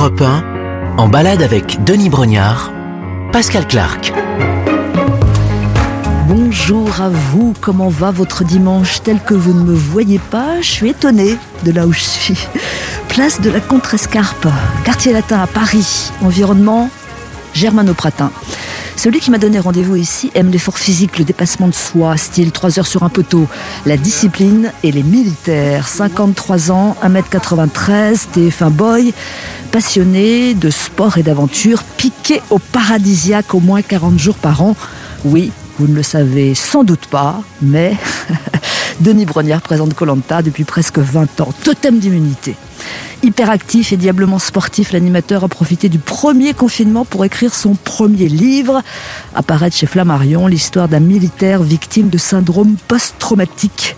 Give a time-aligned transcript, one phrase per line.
[0.00, 2.72] Europe 1, en balade avec Denis Brognard,
[3.32, 4.14] Pascal Clark.
[6.26, 10.62] Bonjour à vous, comment va votre dimanche tel que vous ne me voyez pas?
[10.62, 11.36] Je suis étonnée
[11.66, 12.38] de là où je suis.
[13.08, 14.46] Place de la Contrescarpe,
[14.84, 16.88] quartier latin à Paris, environnement
[17.52, 18.32] germano-pratin.
[19.02, 22.78] Celui qui m'a donné rendez-vous ici aime l'effort physique, le dépassement de soi, style 3
[22.78, 23.48] heures sur un poteau,
[23.86, 25.88] la discipline et les militaires.
[25.88, 29.14] 53 ans, 1m93, TF1 boy,
[29.72, 34.76] passionné de sport et d'aventure, piqué au paradisiaque au moins 40 jours par an.
[35.24, 37.96] Oui, vous ne le savez sans doute pas, mais
[39.00, 41.54] Denis Brognard présente Colanta depuis presque 20 ans.
[41.64, 42.54] Totem d'immunité.
[43.22, 48.82] Hyperactif et diablement sportif, l'animateur a profité du premier confinement pour écrire son premier livre.
[49.34, 53.96] Apparaître chez Flammarion l'histoire d'un militaire victime de syndrome post-traumatique.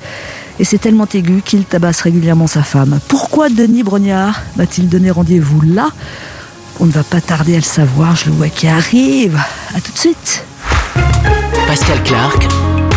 [0.59, 3.01] Et c'est tellement aigu qu'il tabasse régulièrement sa femme.
[3.09, 5.91] Pourquoi Denis Brognard m'a-t-il donné rendez-vous là?
[6.81, 9.39] On ne va pas tarder à le savoir, je le vois qui arrive.
[9.75, 10.45] A tout de suite.
[11.67, 12.49] Pascal Clark,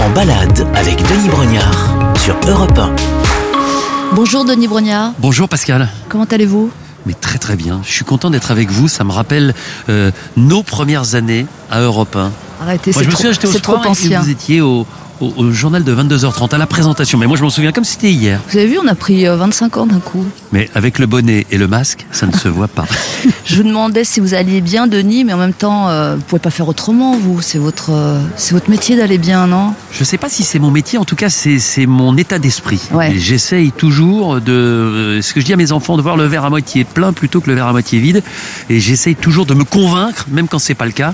[0.03, 3.24] en balade avec Denis Brognard sur Europe 1.
[4.15, 5.11] Bonjour Denis Brognard.
[5.19, 5.89] Bonjour Pascal.
[6.07, 6.71] Comment allez-vous?
[7.05, 7.81] Mais très très bien.
[7.83, 8.87] Je suis content d'être avec vous.
[8.87, 9.53] Ça me rappelle
[9.89, 12.31] euh, nos premières années à Europe 1.
[12.61, 14.21] Arrêtez, c'est trop, trop sport et ancien.
[14.21, 14.87] vous étiez au,
[15.21, 17.17] au- au journal de 22h30 à la présentation.
[17.17, 18.39] Mais moi, je m'en souviens comme c'était hier.
[18.49, 20.25] Vous avez vu, on a pris euh, 25 ans d'un coup.
[20.51, 22.85] Mais avec le bonnet et le masque, ça ne se voit pas.
[23.45, 26.39] Je vous demandais si vous alliez bien, Denis, mais en même temps, euh, vous pouvez
[26.39, 27.41] pas faire autrement, vous.
[27.41, 29.73] C'est votre, euh, c'est votre métier d'aller bien, non?
[29.91, 32.81] Je sais pas si c'est mon métier, en tout cas, c'est c'est mon état d'esprit.
[32.91, 33.13] Ouais.
[33.17, 36.45] J'essaye toujours de, euh, ce que je dis à mes enfants, de voir le verre
[36.45, 38.23] à moitié plein plutôt que le verre à moitié vide.
[38.69, 41.13] Et j'essaye toujours de me convaincre, même quand c'est pas le cas,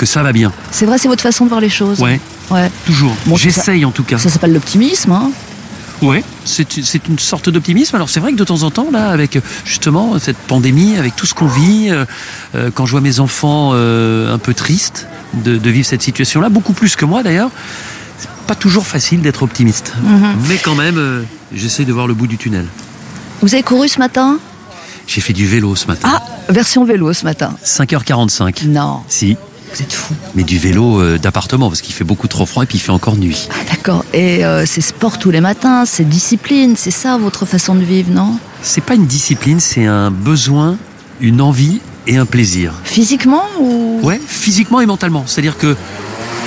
[0.00, 0.50] que ça va bien.
[0.70, 2.00] C'est vrai, c'est votre façon de voir les choses.
[2.00, 2.18] Ouais,
[2.50, 2.70] Ouais.
[2.86, 3.14] toujours.
[3.26, 4.16] Bon, J'essaye en tout cas.
[4.18, 5.30] Ça s'appelle l'optimisme, hein
[6.00, 7.94] Ouais, c'est une sorte d'optimisme.
[7.94, 11.26] Alors c'est vrai que de temps en temps, là, avec justement cette pandémie, avec tout
[11.26, 12.06] ce qu'on vit, euh,
[12.54, 16.48] euh, quand je vois mes enfants euh, un peu tristes de, de vivre cette situation-là,
[16.48, 17.50] beaucoup plus que moi d'ailleurs,
[18.18, 19.92] c'est pas toujours facile d'être optimiste.
[20.02, 20.36] Mhm.
[20.48, 21.22] Mais quand même, euh,
[21.54, 22.64] j'essaie de voir le bout du tunnel.
[23.42, 24.38] Vous avez couru ce matin?
[25.06, 26.08] J'ai fait du vélo ce matin.
[26.14, 27.54] Ah, version vélo ce matin.
[27.62, 28.64] 5h45.
[28.68, 29.36] Non, Si,
[29.74, 30.14] vous êtes fou.
[30.34, 32.90] mais du vélo euh, d'appartement parce qu'il fait beaucoup trop froid et puis il fait
[32.92, 33.48] encore nuit.
[33.52, 34.04] Ah, D'accord.
[34.12, 38.10] Et euh, c'est sport tous les matins, c'est discipline, c'est ça votre façon de vivre,
[38.12, 38.36] non?
[38.62, 40.76] C'est pas une discipline, c'est un besoin,
[41.20, 42.74] une envie et un plaisir.
[42.84, 44.00] Physiquement ou?
[44.02, 45.24] Ouais, physiquement et mentalement.
[45.26, 45.76] C'est-à-dire que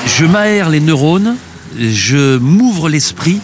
[0.07, 1.35] je m'aère les neurones,
[1.79, 3.39] je m'ouvre l'esprit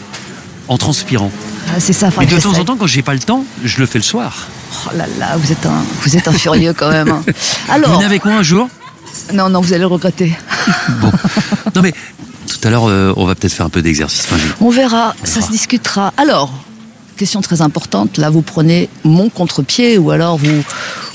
[0.68, 1.32] en transpirant.
[1.70, 2.10] Ah, C'est ça.
[2.20, 4.48] Mais de temps en temps, quand j'ai pas le temps, je le fais le soir.
[4.86, 7.10] Oh là là, vous êtes un, vous êtes un furieux quand même.
[7.10, 7.24] hein.
[7.70, 8.70] Alors, Venez avec moi un jour?
[9.34, 10.34] Non, non, vous allez le regretter.
[11.02, 11.12] Bon,
[11.76, 11.94] non mais
[12.48, 14.24] tout à l'heure, euh, on va peut-être faire un peu d'exercice.
[14.26, 16.14] Enfin, je- On verra, ça se discutera.
[16.18, 16.52] Alors,
[17.18, 20.64] question très importante, là vous prenez mon contre-pied ou alors vous,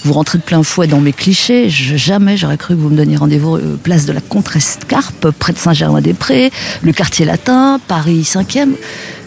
[0.04, 1.70] vous rentrez de plein fouet dans mes clichés.
[1.70, 5.52] Je- jamais j'aurais cru que vous me donniez rendez-vous euh, place de la Contrescarpe, près
[5.52, 6.50] de Saint-Germain-des-Prés,
[6.82, 8.70] le quartier latin, Paris 5e.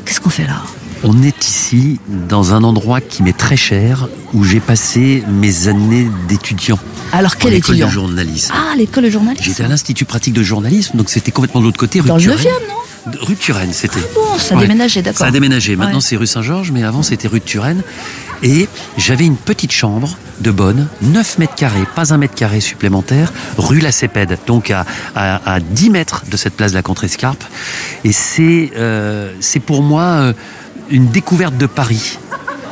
[0.06, 0.62] Qu'est-ce qu'on fait là?
[1.04, 6.08] On est ici dans un endroit qui m'est très cher, où j'ai passé mes années
[6.28, 6.80] d'étudiant.
[7.14, 7.88] Alors quel école étudiant?
[7.88, 8.54] de journalisme.
[8.56, 11.80] Ah, l'école de journalisme J'étais à l'Institut pratique de journalisme, donc c'était complètement de l'autre
[11.80, 12.46] côté, rue Dans de le Turenne.
[12.46, 13.20] 9e, non?
[13.22, 14.02] Rue de Turenne, c'était.
[14.14, 14.64] Bon, ça a Ouais.
[14.64, 15.20] déménagé, d'accord.
[15.20, 15.78] Ça a déménagé.
[15.78, 16.02] Maintenant, Ouais.
[16.02, 17.82] c'est rue Saint-Georges, mais avant, c'était rue de Turenne.
[18.44, 23.32] Et j'avais une petite chambre de bonne, 9 mètres carrés, pas un mètre carré supplémentaire,
[23.58, 24.86] rue La Cépède, donc à,
[25.16, 27.44] à, à 10 mètres de cette place de la Contrescarpe.
[28.04, 30.34] Et c'est euh, c'est pour moi euh,
[30.90, 32.18] une découverte de Paris.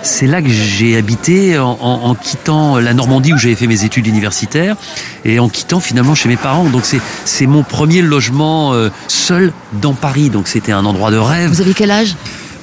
[0.03, 3.83] C'est là que j'ai habité en, en- en quittant la Normandie où j'avais fait mes
[3.85, 4.75] études universitaires
[5.23, 6.65] et en quittant finalement chez mes parents.
[6.65, 6.83] Donc
[7.25, 10.29] c'est mon premier logement euh, seul dans Paris.
[10.29, 11.49] Donc c'était un endroit de rêve.
[11.49, 12.15] Vous avez quel âge?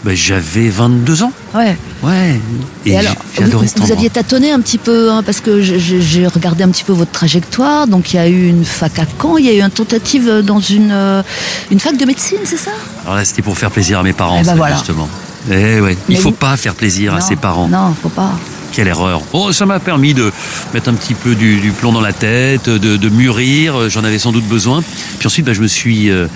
[0.04, 1.32] Ben, j'avais 22 ans.
[1.54, 1.76] Ouais.
[2.02, 2.40] Ouais.
[2.86, 6.64] Et, Et, alors, vous, vous aviez tâtonné un petit peu, hein, parce que j'ai regardé
[6.64, 7.86] un petit peu votre trajectoire.
[7.86, 10.40] Donc, il y a eu une fac à Caen, il y a eu une tentative
[10.44, 11.22] dans une, euh,
[11.70, 12.72] une fac de médecine, c'est ça?
[13.04, 14.74] Alors là, c'était pour faire plaisir à mes parents, Eh ben voilà.
[14.74, 15.08] justement.
[15.50, 17.68] Eh ouais, il faut pas faire plaisir à ses parents.
[17.68, 18.32] Non, faut pas.
[18.72, 19.20] Quelle erreur.
[19.34, 20.32] Oh, ça m'a permis de
[20.72, 23.90] mettre un petit peu du, du plomb dans la tête, de, de mûrir.
[23.90, 24.82] J'en avais sans doute besoin.
[25.18, 26.26] Puis ensuite, bah, je me suis, euh,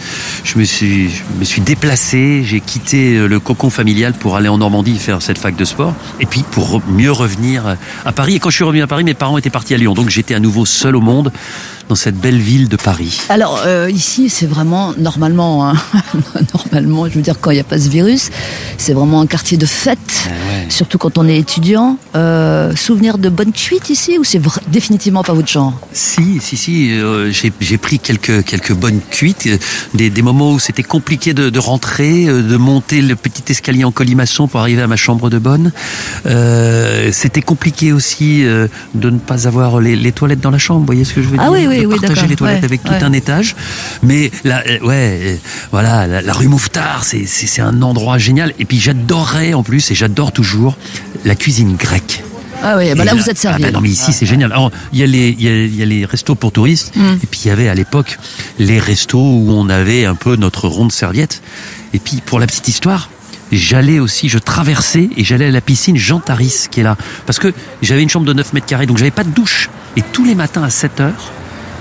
[0.44, 2.42] je me suis, je me suis déplacé.
[2.44, 5.94] J'ai quitté euh, le cocon familial pour aller en Normandie faire cette fac de sport.
[6.20, 8.34] Et puis pour mieux revenir à Paris.
[8.34, 9.94] Et quand je suis revenu à Paris, mes parents étaient partis à Lyon.
[9.94, 11.32] Donc j'étais à nouveau seul au monde.
[11.88, 15.74] Dans cette belle ville de Paris Alors euh, ici, c'est vraiment normalement, hein,
[16.54, 18.30] normalement, je veux dire quand il n'y a pas ce virus,
[18.78, 20.66] c'est vraiment un quartier de fête, Ah ouais.
[20.68, 21.98] surtout quand on est étudiant.
[22.14, 25.74] Euh, souvenir de bonnes cuites ici ou c'est définitivement pas votre genre?
[25.92, 27.30] Si, si, si, euh,
[27.60, 29.58] j'ai pris quelques quelques bonnes cuites, euh,
[29.94, 33.92] des, des moments où c'était compliqué de, de rentrer, de monter le petit escalier en
[33.92, 35.72] colimaçon pour arriver à ma chambre de bonne.
[37.12, 40.80] C'était compliqué aussi de ne pas avoir les, les toilettes dans la chambre.
[40.80, 41.68] Vous voyez ce que je veux Ah dire?
[41.68, 42.06] oui, oui, les
[42.36, 43.02] toilettes Ouais, avec tout ouais.
[43.02, 43.56] un étage.
[44.02, 45.36] Mais là, euh, ouais, euh,
[45.72, 48.54] voilà, la, la rue Mouffetard, c'est un endroit génial.
[48.58, 50.76] Et puis j'adorerais en plus, et j'adore toujours
[51.24, 52.22] la cuisine grecque.
[52.62, 53.62] Ah oui, bah là, vous êtes servi.
[53.62, 54.50] Ah bah non, mais ici, c'est génial.
[54.50, 56.96] Alors, il y, a les, il, y a, il y a les restos pour touristes,
[56.96, 57.18] Mm.
[57.22, 58.18] et puis il y avait à l'époque
[58.58, 61.42] les restos où on avait un peu notre ronde serviette.
[61.92, 63.10] Et puis, pour la petite histoire,
[63.52, 66.96] j'allais aussi, je traversais et j'allais à la piscine Jean Taris qui est là.
[67.26, 67.52] Parce que
[67.82, 69.68] j'avais une chambre de 9 mètres carrés, donc j'avais pas de douche.
[69.96, 71.32] Et tous les matins à 7 heures,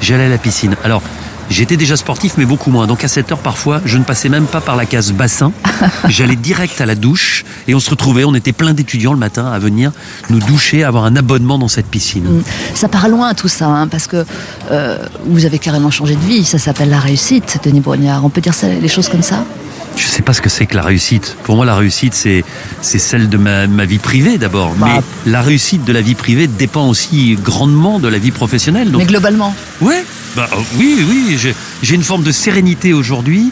[0.06, 0.76] j'allais à la piscine.
[0.84, 1.02] Alors,
[1.48, 2.88] J'étais déjà sportif, mais beaucoup moins.
[2.88, 5.52] Donc à 7 heures, parfois, je ne passais même pas par la case bassin.
[6.08, 9.46] J'allais direct à la douche et on se retrouvait, on était plein d'étudiants le matin
[9.46, 9.92] à venir
[10.32, 12.24] nous doucher, avoir un abonnement dans cette piscine.
[12.24, 12.44] Mm.
[12.74, 14.26] Ça part loin tout ça, hein, parce que
[14.72, 14.98] euh,
[15.28, 16.44] vous avez carrément changé de vie.
[16.44, 18.26] Ça s'appelle la réussite, Denis Brognard.
[18.26, 19.46] On peut dire ça, les choses comme ça?
[19.96, 21.38] Je sais pas ce que c'est que la réussite.
[21.44, 22.44] Pour moi, la réussite, c'est
[22.82, 24.74] c'est celle de ma, ma vie privée d'abord.
[24.76, 24.88] Bah.
[25.26, 28.92] Mais la réussite de la vie privée dépend aussi grandement de la vie professionnelle.
[28.92, 30.04] Donc, Mais globalement, ouais,
[30.36, 31.38] bah, euh, oui, oui,
[31.82, 33.52] j'ai une forme de sérénité aujourd'hui.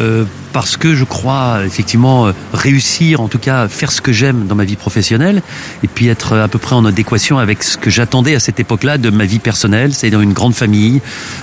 [0.00, 4.46] Euh, parce que je crois effectivement euh, réussir, en tout cas faire ce que j'aime
[4.46, 5.42] dans ma vie professionnelle,
[5.84, 8.98] et puis être à peu près en adéquation avec ce que j'attendais à cette époque-là
[8.98, 11.00] de ma vie personnelle, c'est-à-dire une grande famille,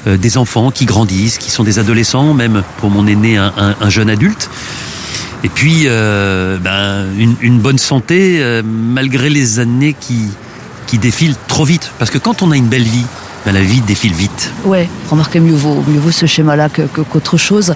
[0.07, 3.75] euh, des enfants qui grandissent, qui sont des adolescents, même pour mon aîné un, un-
[3.79, 4.49] un jeune adulte.
[5.43, 10.23] Et puis, ben, une, une bonne santé, malgré les années qui,
[10.87, 11.91] qui défilent trop vite.
[11.99, 13.05] Parce que quand on a une belle vie,
[13.45, 14.51] ben, la vie défile vite.
[14.65, 17.73] ouais, remarquez, mieux vaut, mieux vaut ce schéma-là que- que- qu'autre chose.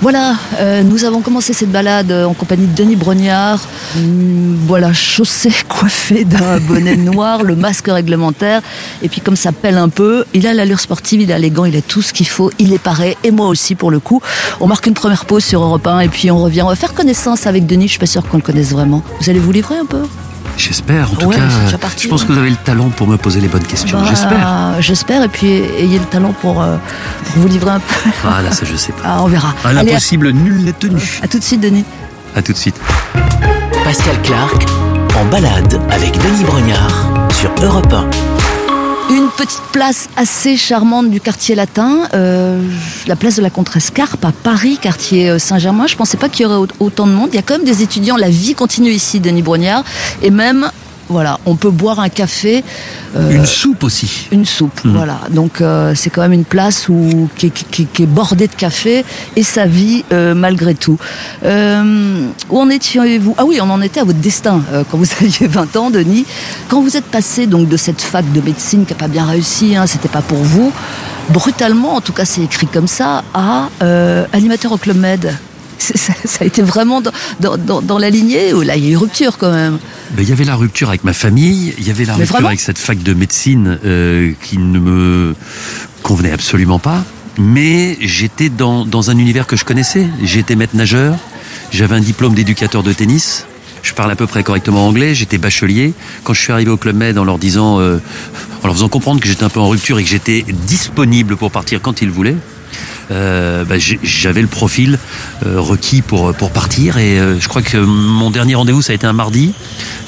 [0.00, 3.60] Voilà, euh, nous avons commencé cette balade en compagnie de Denis Brognard.
[3.96, 8.62] Hum, voilà, chaussé, coiffé d'un bonnet noir, le masque réglementaire.
[9.02, 11.66] Et puis comme ça pèle un peu, il a l'allure sportive, il a les gants,
[11.66, 14.20] il a tout ce qu'il faut, il est paré, et moi aussi pour le coup.
[14.60, 16.62] On marque une première pause sur Europe 1 et puis on revient.
[16.62, 19.02] On va faire connaissance avec Denis, je suis pas sûre qu'on le connaisse vraiment.
[19.20, 20.02] Vous allez vous livrer un peu?
[20.56, 21.78] J'espère, en tout Ouais, cas.
[21.78, 22.28] parti, je pense ouais.
[22.28, 23.98] que vous avez le talent pour me poser les bonnes questions.
[24.00, 24.76] Bah, J'espère.
[24.80, 26.76] J'espère, et puis ayez le talent pour, euh,
[27.32, 28.10] pour vous livrer un peu.
[28.24, 29.02] Ah là, ça je sais pas.
[29.04, 29.54] Ah, on verra.
[29.64, 31.00] À Allez, l'impossible, nul n'est tenu.
[31.22, 31.84] à tout de suite, Denis.
[32.36, 32.76] À tout de suite.
[33.84, 34.64] Pascal Clark
[35.20, 38.06] en balade avec Denis Brognard sur Europe 1.
[39.14, 42.62] Une petite place assez charmante du quartier latin, euh,
[43.06, 45.86] la place de la Contrescarpe à Paris, quartier euh, Saint-Germain.
[45.86, 47.28] Je pensais pas qu'il y aurait au- autant de monde.
[47.32, 48.16] Il y a quand même des étudiants.
[48.16, 49.84] La vie continue ici, Denis Brognard.
[50.22, 50.70] Et même,
[51.12, 52.64] voilà, on peut boire un café.
[53.16, 54.26] euh, Une soupe aussi.
[54.32, 54.92] une soupe, Mhm.
[54.96, 55.20] voilà.
[55.30, 58.54] Donc euh, c'est quand même une place où, qui, qui- qui- qui est bordée de
[58.54, 59.04] café
[59.36, 60.98] et sa vie euh, malgré tout.
[61.44, 63.34] Où en étiez-vous?
[63.38, 66.24] Ah oui, on en était à votre destin quand vous aviez 20 ans, Denis.
[66.68, 69.76] Quand vous êtes passé donc de cette fac de médecine qui n'a pas bien réussi,
[69.76, 70.72] hein, c'était pas pour vous,
[71.30, 73.68] brutalement, en tout cas c'est écrit comme ça, à
[74.32, 75.32] animateur au Club Med.
[75.94, 78.88] Ça, ça a été vraiment dans, dans- dans- dans la lignée où là il y
[78.88, 79.78] a eu rupture quand même.
[80.12, 82.46] Ben, Il y avait la rupture avec ma famille, il y avait la Mais rupture
[82.46, 85.34] avec cette fac de médecine euh, qui ne me
[86.02, 87.04] convenait absolument pas.
[87.38, 90.06] Mais j'étais dans, dans un univers que je connaissais.
[90.22, 91.16] J'étais maître nageur,
[91.70, 93.46] j'avais un diplôme d'éducateur de tennis,
[93.82, 95.94] je parle à peu près correctement anglais, j'étais bachelier.
[96.24, 97.98] Quand je suis arrivé au Club Med en leur disant, euh,
[98.62, 101.50] en leur faisant comprendre que j'étais un peu en rupture et que j'étais disponible pour
[101.50, 102.36] partir quand ils voulaient,
[103.12, 104.98] euh, bah, j'avais le profil
[105.46, 108.94] euh, requis pour, pour partir et euh, je crois que mon dernier rendez-vous ça a
[108.94, 109.52] été un mardi.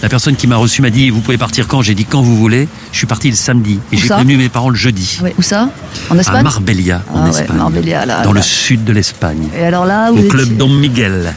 [0.02, 1.80] La personne qui m'a reçu m'a dit vous pouvez partir quand?
[1.82, 2.68] J'ai dit quand vous voulez.
[2.92, 5.18] Je suis parti le samedi et j'ai prévenu mes parents le jeudi.
[5.22, 5.70] Ouais, où ça?
[6.10, 7.56] En À Espagne Marbella en Ah ouais, Espagne.
[7.56, 8.40] Marbella, là, dans là.
[8.40, 9.48] le sud de l'Espagne.
[9.56, 11.34] Et alors là, Au vous club étiez- Don Miguel.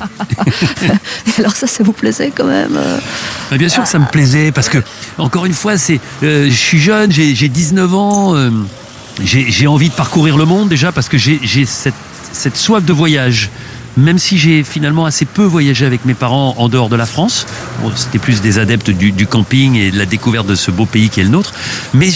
[1.28, 2.78] Et alors ça, ça vous plaisait quand même
[3.52, 4.80] Bah, bien sûr que ça me plaisait parce que
[5.18, 8.36] encore une fois c'est je suis jeune j'ai j'ai 19 ans
[9.24, 13.50] j'ai envie de parcourir le monde déjà parce que j'ai cette soif de voyage
[13.98, 17.48] même si j'ai finalement assez peu voyagé avec mes parents en dehors de la France,
[17.82, 21.10] bon, c'était plus des adeptes du, camping et de la découverte de ce beau pays
[21.10, 21.54] qui est le nôtre,
[21.94, 22.10] mais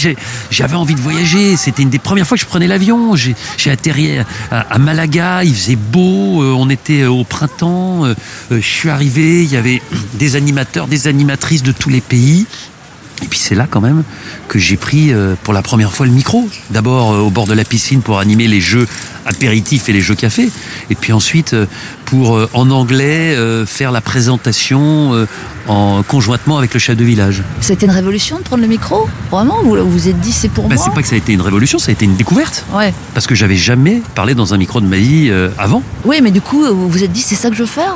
[0.50, 1.56] j'avais envie de voyager.
[1.56, 3.16] C'était une des premières fois que je prenais l'avion.
[3.16, 4.18] J'ai atterri
[4.50, 8.04] à, à Malaga, il faisait beau, euh, on était au printemps.
[8.04, 8.14] euh,
[8.52, 9.82] euh, je suis arrivé, il y avait
[10.14, 12.46] des animateurs, des animatrices de tous les pays.
[13.22, 14.02] Et puis c'est là quand même
[14.48, 16.48] que j'ai pris euh, pour la première fois le micro.
[16.70, 18.86] D'abord euh, au bord de la piscine pour animer les jeux
[19.24, 20.50] apéritif et les jeux café.
[20.90, 21.66] Et puis ensuite, euh,
[22.04, 25.26] pour en anglais faire la présentation
[25.66, 27.42] en conjointement avec le chef de village.
[27.62, 29.08] C'était une révolution de prendre le micro?
[29.30, 29.62] Vraiment?
[29.62, 30.84] Vous vous êtes dit c'est pour Bah, moi?
[30.84, 32.66] c'est pas que ça a été une révolution, ça a été une découverte.
[32.74, 32.92] Ouais.
[33.14, 35.82] Parce que j'avais jamais parlé dans un micro de ma vie avant.
[36.04, 37.94] Oui, mais du coup, vous vous êtes dit c'est ça que je veux faire?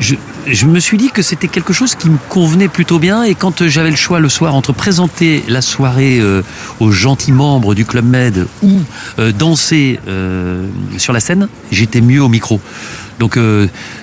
[0.00, 0.16] Je,
[0.50, 3.62] je me suis dit que c'était quelque chose qui me convenait plutôt bien et quand
[3.62, 6.42] euh, j'avais le choix le soir entre présenter la soirée euh,
[6.80, 8.80] aux gentils membres du Club Med ou
[9.18, 10.00] euh, danser
[10.96, 12.60] sur la scène, j'étais mieux au micro.
[13.18, 13.38] Donc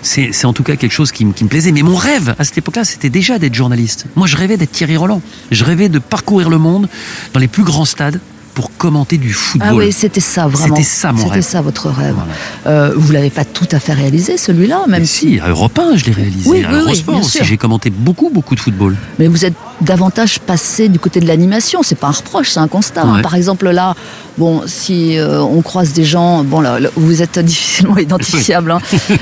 [0.02, 1.72] c'est en tout cas quelque chose qui, qui me plaisait.
[1.72, 4.06] Mais mon rêve à cette époque-là, c'était déjà d'être journaliste.
[4.16, 5.22] Moi, je rêvais d'être Thierry Roland.
[5.52, 6.90] Je rêvais de parcourir le monde
[7.34, 8.20] dans les plus grands stades
[8.56, 9.70] pour commenter du football.
[9.70, 10.76] Ah oui, c'était ça vraiment.
[10.76, 11.44] C'était ça, mon C'était rêve.
[11.44, 12.16] ça votre rêve.
[12.16, 12.32] Voilà.
[12.68, 15.98] Euh, vous l'avez pas tout à fait réalisé celui-là, même Mais si, à Europe 1,
[15.98, 16.50] je l'ai réalisé.
[16.50, 18.96] Oui, à oui, oui, Eurosport bien aussi, j'ai commenté beaucoup, beaucoup de football.
[19.20, 21.84] Mais vous êtes davantage passé du côté de l'animation.
[21.84, 23.06] C'est pas un reproche, c'est un constat.
[23.06, 23.22] Ouais.
[23.22, 23.94] Par exemple, là,
[24.38, 28.80] bon, si euh, on croise des gens, bon, là, là, vous êtes difficilement identifiable, hein.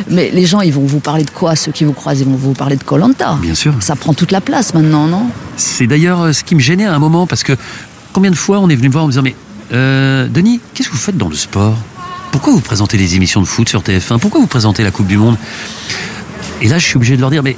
[0.09, 1.55] mais les gens, ils vont vous parler de quoi?
[1.55, 3.39] Ceux qui vous croisent, ils vont vous parler de Colanta.
[3.41, 3.73] Bien sûr.
[3.79, 5.25] Ça prend toute la place maintenant, non?
[5.57, 7.53] C'est d'ailleurs euh, ce qui me gênait à un moment parce que
[8.13, 9.35] combien de fois on est venu me voir en me disant mais
[9.73, 11.77] euh, Denis, qu'est-ce que vous faites dans le sport?
[12.31, 15.17] Pourquoi vous présentez des émissions de foot sur TF1 Pourquoi vous présentez la Coupe du
[15.17, 15.37] Monde?
[16.61, 17.57] Et là, je suis obligé de leur dire mais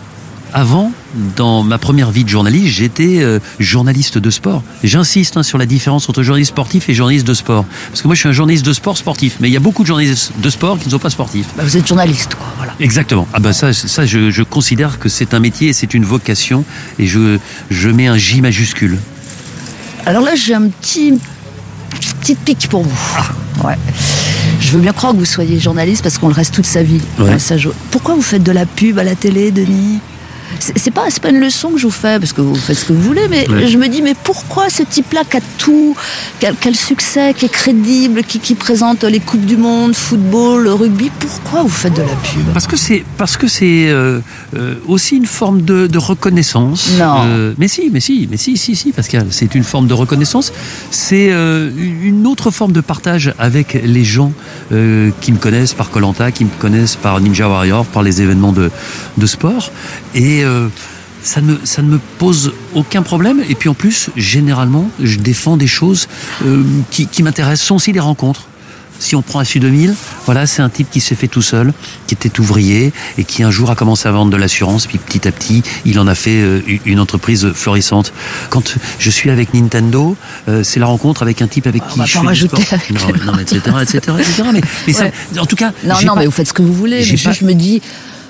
[0.54, 0.92] avant,
[1.36, 4.64] dans ma première vie de journaliste, j'étais euh, journaliste de sport.
[4.86, 7.66] J'insiste hein, sur la différence entre journaliste sportif et journaliste de sport.
[7.90, 9.36] Parce que moi, je suis un journaliste de sport sportif.
[9.42, 11.48] Mais il y a beaucoup de journalistes de sport qui ne sont pas sportifs.
[11.58, 12.46] Bah, Vous êtes journaliste, quoi.
[12.56, 12.74] Voilà.
[12.80, 13.28] Exactement.
[13.34, 16.64] Ah bah ça, ça je, je considère que c'est un métier et c'est une vocation.
[17.00, 17.38] Et je,
[17.70, 18.98] je mets un J majuscule.
[20.06, 21.14] Alors là, j'ai un petit
[22.22, 23.18] petite pique pour vous.
[23.18, 23.68] Ah.
[23.68, 23.76] Ouais.
[24.60, 27.02] Je veux bien croire que vous soyez journaliste parce qu'on le reste toute sa vie.
[27.20, 27.32] Ouais.
[27.32, 30.00] Ouais, ça, je- Pourquoi vous faites de la pub à la télé, Denis?
[30.60, 32.86] C'est pas, c'est pas une leçon que je vous fais, parce que vous faites ce
[32.86, 33.68] que vous voulez, mais Ouais.
[33.68, 35.96] je me dis, mais pourquoi ce type-là qui a tout,
[36.40, 39.58] qui a, qui a le succès, qui est crédible, qui, qui présente les Coupes du
[39.58, 42.46] Monde, football, rugby, pourquoi vous faites de la pub?
[42.54, 44.22] Parce que c'est parce que c'est euh,
[44.56, 46.92] euh, aussi une forme de, de reconnaissance.
[47.00, 47.22] Non.
[47.26, 50.54] Euh, mais si, mais si, mais si, si, si, Pascal, c'est une forme de reconnaissance.
[50.92, 51.70] C'est euh,
[52.04, 54.32] une autre forme de partage avec les gens
[54.72, 58.52] euh, qui me connaissent par Colanta, qui me connaissent par Ninja Warrior, par les événements
[58.54, 58.72] de,
[59.18, 59.72] de sport,
[60.14, 60.68] et euh,
[61.24, 63.42] ça ne, me- ça ne me pose aucun problème.
[63.50, 66.08] Et puis en plus, généralement, je défends des choses
[66.46, 67.62] euh, qui, qui m'intéressent.
[67.62, 68.48] Ce sont aussi des rencontres.
[69.00, 69.94] Si on prend Assu 2000,
[70.26, 71.74] voilà, c'est un type qui s'est fait tout seul,
[72.08, 75.28] qui était ouvrier et qui un jour a commencé à vendre de l'assurance, puis petit
[75.28, 78.14] à petit, il en a fait euh, une entreprise florissante.
[78.50, 80.16] Quand je suis avec Nintendo,
[80.48, 82.60] euh, c'est la rencontre avec un type avec qui va je pas fais sport.
[82.72, 84.44] avec Non, mais- non, mais etc., etc., etc.
[84.54, 85.06] Mais, mais ça-
[85.40, 87.06] en tout cas, Non, non, pas- mais vous faites ce que vous voulez.
[87.12, 87.82] Mais pas- je me dis,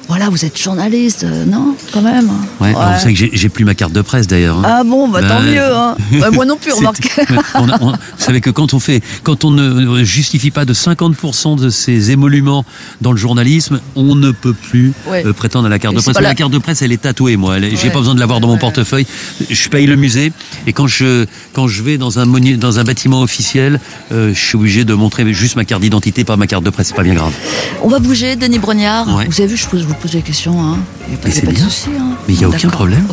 [0.07, 2.29] voilà, vous êtes journaliste, euh, non, quand même.
[2.61, 4.57] Ouais, alors vous savez que j'ai- plus ma carte de presse d'ailleurs.
[4.59, 4.63] hein.
[4.65, 5.61] Ah bon, bah tant mieux.
[5.63, 5.95] Hein.
[6.19, 7.09] Bah, moi non plus, remarquez.
[7.55, 10.73] on a- on- vous savez que quand on fait, quand on ne justifie pas de
[10.73, 12.65] 50% de ses émoluments
[13.01, 15.25] dans le journalisme, on ne peut plus Ouais.
[15.25, 16.15] euh, prétendre à la carte Et de presse.
[16.15, 17.55] la- La carte de presse, elle est tatouée, moi.
[17.59, 19.05] J'ai pas besoin de l'avoir dans mon portefeuille.
[19.49, 20.31] Je paye le musée
[20.67, 23.79] et quand je quand je vais dans un monu- dans un bâtiment officiel,
[24.11, 26.87] euh, je suis obligé de montrer juste ma carte d'identité, pas ma carte de presse.
[26.87, 27.33] C'est pas bien grave.
[27.81, 29.05] On va bouger, Denis Brognard.
[29.05, 30.61] Vous avez vu, je, je vous pose des questions.
[30.61, 30.77] Hein.
[31.07, 31.65] Il n'y a pas, Mais il y a c'est pas de bien.
[31.65, 31.89] souci.
[31.99, 32.15] Hein.
[32.27, 33.07] Mais il y a aucun problème.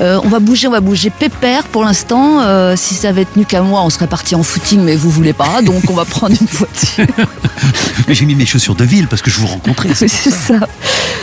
[0.00, 1.10] Euh, on va bouger, on va bouger.
[1.10, 4.80] Pépère, pour l'instant, euh, si ça avait tenu qu'à moi, on serait parti en footing,
[4.80, 7.06] mais vous voulez pas, donc on va prendre une voiture.
[8.08, 9.88] Mais j'ai mis mes chaussures de ville parce que je vous rencontrais.
[9.94, 10.54] C'est ça.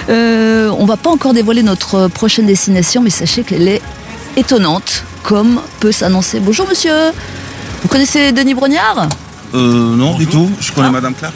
[0.09, 3.81] Euh, on va pas encore dévoiler notre prochaine destination, mais sachez qu'elle est
[4.35, 6.39] étonnante, comme peut s'annoncer.
[6.39, 7.11] Bonjour monsieur.
[7.83, 9.09] Vous connaissez Denis Brognard?
[9.53, 10.49] Euh, non, du tout.
[10.59, 11.33] Je connais Madame Clark.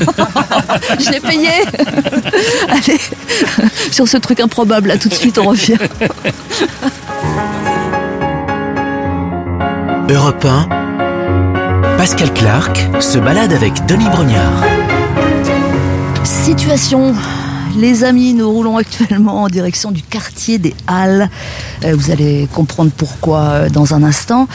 [0.98, 1.48] Je l'ai payé.
[2.68, 3.00] Allez,
[3.90, 5.76] sur ce truc improbable, là, tout de suite, on revient.
[10.08, 14.64] Europe 1, Pascal Clark se balade avec Denis Brognard.
[16.24, 17.14] Situation.
[17.76, 21.30] Les amis, nous roulons actuellement en direction du quartier des Halles.
[21.84, 24.48] Euh, vous allez comprendre pourquoi euh, dans un instant.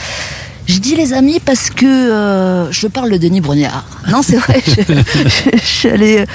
[0.67, 3.85] Je dis les amis parce que euh, je parle de Denis Brognard.
[4.09, 4.63] Non, c'est vrai.
[4.65, 6.25] Je, je- je suis allée,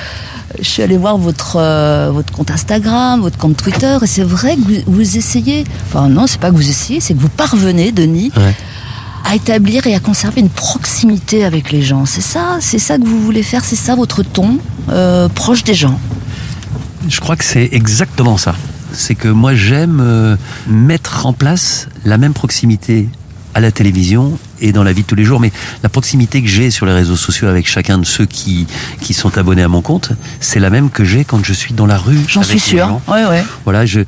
[0.61, 4.57] je suis allée voir votre euh, votre compte Instagram, votre compte Twitter, et c'est vrai
[4.57, 5.65] que vous, vous essayez.
[5.89, 8.55] Enfin non, c'est pas que vous essayez, c'est que vous parvenez, Denis, Ouais.
[9.29, 12.07] à établir et à conserver une proximité avec les gens.
[12.07, 14.59] C'est ça, c'est ça que vous voulez faire, c'est ça votre ton,
[14.91, 15.99] euh, proche des gens.
[17.09, 18.55] Je crois que c'est exactement ça.
[18.93, 20.37] C'est que moi j'aime
[20.69, 23.09] mettre en place la même proximité
[23.61, 25.40] à la télévision et dans la vie de tous les jours.
[25.40, 25.52] Mais
[25.83, 28.67] la proximité que j'ai sur les réseaux sociaux avec chacun de ceux qui,
[29.00, 31.87] qui sont abonnés à mon compte, c'est la même que j'ai quand je suis dans
[31.87, 32.19] la rue.
[32.26, 33.00] J'en suis sûr.
[33.09, 33.45] Ouais, ouais.
[33.64, 34.00] Voilà, je.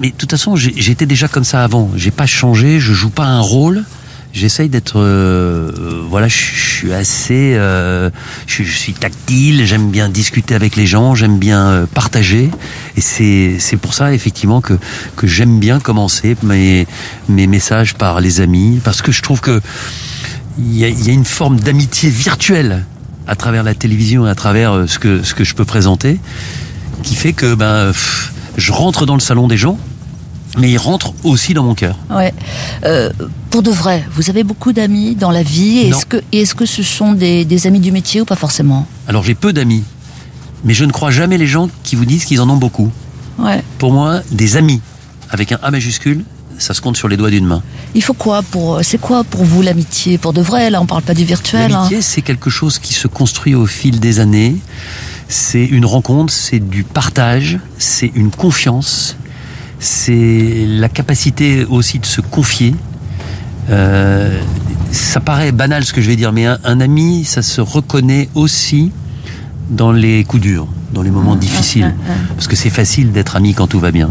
[0.00, 1.90] Mais de toute façon, j'étais déjà comme ça avant.
[1.96, 3.84] J'ai pas changé, je joue pas un rôle.
[4.36, 5.72] J'essaye d'être, euh,
[6.10, 8.10] voilà, je suis assez, euh,
[8.46, 9.64] je, suis tactile.
[9.64, 12.50] J'aime bien discuter avec les gens, j'aime bien euh, partager,
[12.98, 14.74] et c'est pour ça effectivement que
[15.16, 16.86] que j'aime bien commencer mes
[17.30, 19.62] mes messages par les amis, parce que je trouve que
[20.58, 22.84] il y a, y a une forme d'amitié virtuelle
[23.26, 26.20] à travers la télévision et à travers euh, ce que ce que je peux présenter,
[27.02, 27.90] qui fait que ben
[28.58, 29.78] je rentre dans le salon des gens,
[30.56, 31.96] mais ils rentrent aussi dans mon cœur.
[32.10, 32.32] Ouais.
[32.84, 33.10] Euh,
[33.50, 35.78] pour de vrai, vous avez beaucoup d'amis dans la vie.
[35.80, 38.86] Est-ce que, est-ce que ce sont des, des amis du métier ou pas forcément?
[39.08, 39.84] Alors j'ai peu d'amis,
[40.64, 42.90] mais je ne crois jamais les gens qui vous disent qu'ils en ont beaucoup.
[43.38, 43.62] Ouais.
[43.78, 44.80] Pour moi, des amis
[45.30, 46.24] avec un A majuscule,
[46.58, 47.62] ça se compte sur les doigts d'une main.
[47.94, 48.80] Il faut quoi pour.
[48.82, 50.16] C'est quoi pour vous l'amitié?
[50.16, 51.64] Pour de vrai, là, on parle pas du virtuel.
[51.64, 51.68] hein.
[51.68, 54.56] L'amitié, c'est quelque chose qui se construit au fil des années.
[55.28, 59.16] C'est une rencontre, c'est du partage, c'est une confiance,
[59.78, 62.74] c'est la capacité aussi de se confier.
[63.70, 64.40] Euh,
[64.92, 68.28] ça paraît banal ce que je vais dire, mais un, un ami, ça se reconnaît
[68.34, 68.92] aussi
[69.70, 71.94] dans les coups durs, dans les moments difficiles.
[72.36, 74.10] Parce que c'est facile d'être ami quand tout va bien.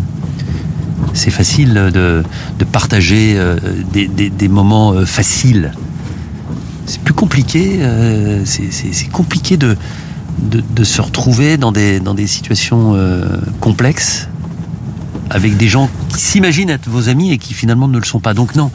[1.14, 2.24] C'est facile de,
[2.60, 3.58] de partager euh,
[3.94, 5.72] des, des- des moments euh, faciles.
[6.86, 7.78] C'est plus compliqué.
[7.80, 9.78] euh, c'est- compliqué de,
[10.42, 12.96] de, de se retrouver dans des, dans des situations
[13.62, 14.28] complexes
[15.30, 18.34] avec des gens qui s'imaginent être vos amis et qui finalement ne le sont pas.
[18.34, 18.72] Donc non,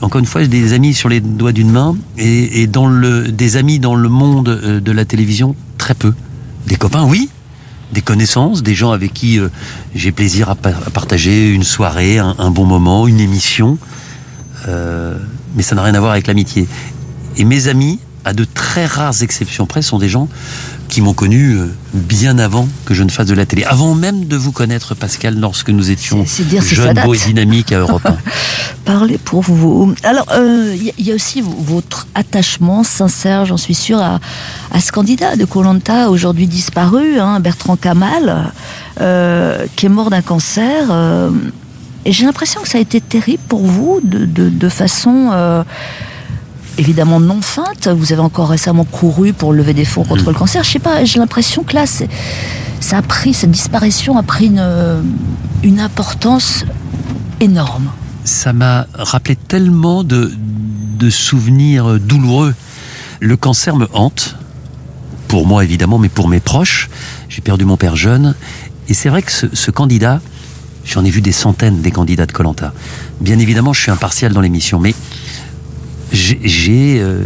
[0.00, 4.08] encore une fois, des amis sur les doigts d'une main et, des amis dans le
[4.08, 6.12] monde euh, de la télévision, très peu.
[6.66, 7.28] Des copains, oui.
[7.92, 9.48] Des connaissances, des gens avec qui euh,
[9.94, 13.78] j'ai plaisir à, par- à partager une soirée, un, un bon moment, une émission.
[14.68, 15.18] Euh,
[15.54, 16.66] mais ça n'a rien à voir avec l'amitié.
[17.36, 20.28] Et mes amis, à de très rares exceptions près, sont des gens
[20.88, 23.64] qui m'ont connu euh, bien avant que je ne fasse de la télé.
[23.64, 26.18] Avant même de vous connaître, Pascal, lorsque nous étions
[26.74, 28.16] jeunes, beaux et dynamiques à Europe 1.
[28.84, 29.94] Parlez pour vous.
[30.02, 33.98] Alors, euh, il y, a- il y a aussi votre attachement sincère, j'en suis sûre,
[34.00, 34.20] à,
[34.70, 38.52] à ce candidat de Colanta, aujourd'hui disparu, hein, Bertrand Kamal,
[39.00, 40.88] euh, qui est mort d'un cancer.
[40.90, 41.30] euh,
[42.04, 45.62] et j'ai l'impression que ça a été terrible pour vous, de, de, de façon euh,
[46.78, 47.88] évidemment non feinte.
[47.88, 50.64] Vous avez encore récemment couru pour lever des fonds contre le cancer.
[50.64, 55.02] Je sais pas, j'ai l'impression que là, ça a pris, cette disparition a pris une,
[55.62, 56.64] une importance
[57.40, 57.90] énorme.
[58.24, 60.32] ça m'a rappelé tellement de,
[60.98, 62.54] de souvenirs douloureux.
[63.20, 64.36] Le cancer me hante,
[65.28, 66.88] pour moi évidemment, mais pour mes proches.
[67.28, 68.34] J'ai perdu mon père jeune.
[68.88, 70.20] Et c'est vrai que ce, ce candidat,
[70.84, 72.72] j'en ai vu des centaines des candidats de Colanta.
[73.20, 74.94] Bien évidemment, je suis impartial dans l'émission, mais
[76.12, 77.24] j'ai- euh,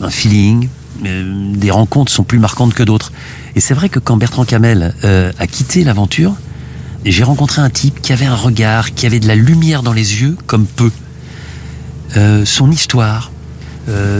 [0.00, 0.68] un feeling,
[1.04, 3.12] euh, des rencontres sont plus marquantes que d'autres.
[3.56, 6.34] Et c'est vrai que quand Bertrand Camel euh, a quitté l'aventure,
[7.04, 10.20] j'ai rencontré un type qui avait un regard, qui avait de la lumière dans les
[10.20, 10.90] yeux, comme peu.
[12.44, 13.30] Son histoire,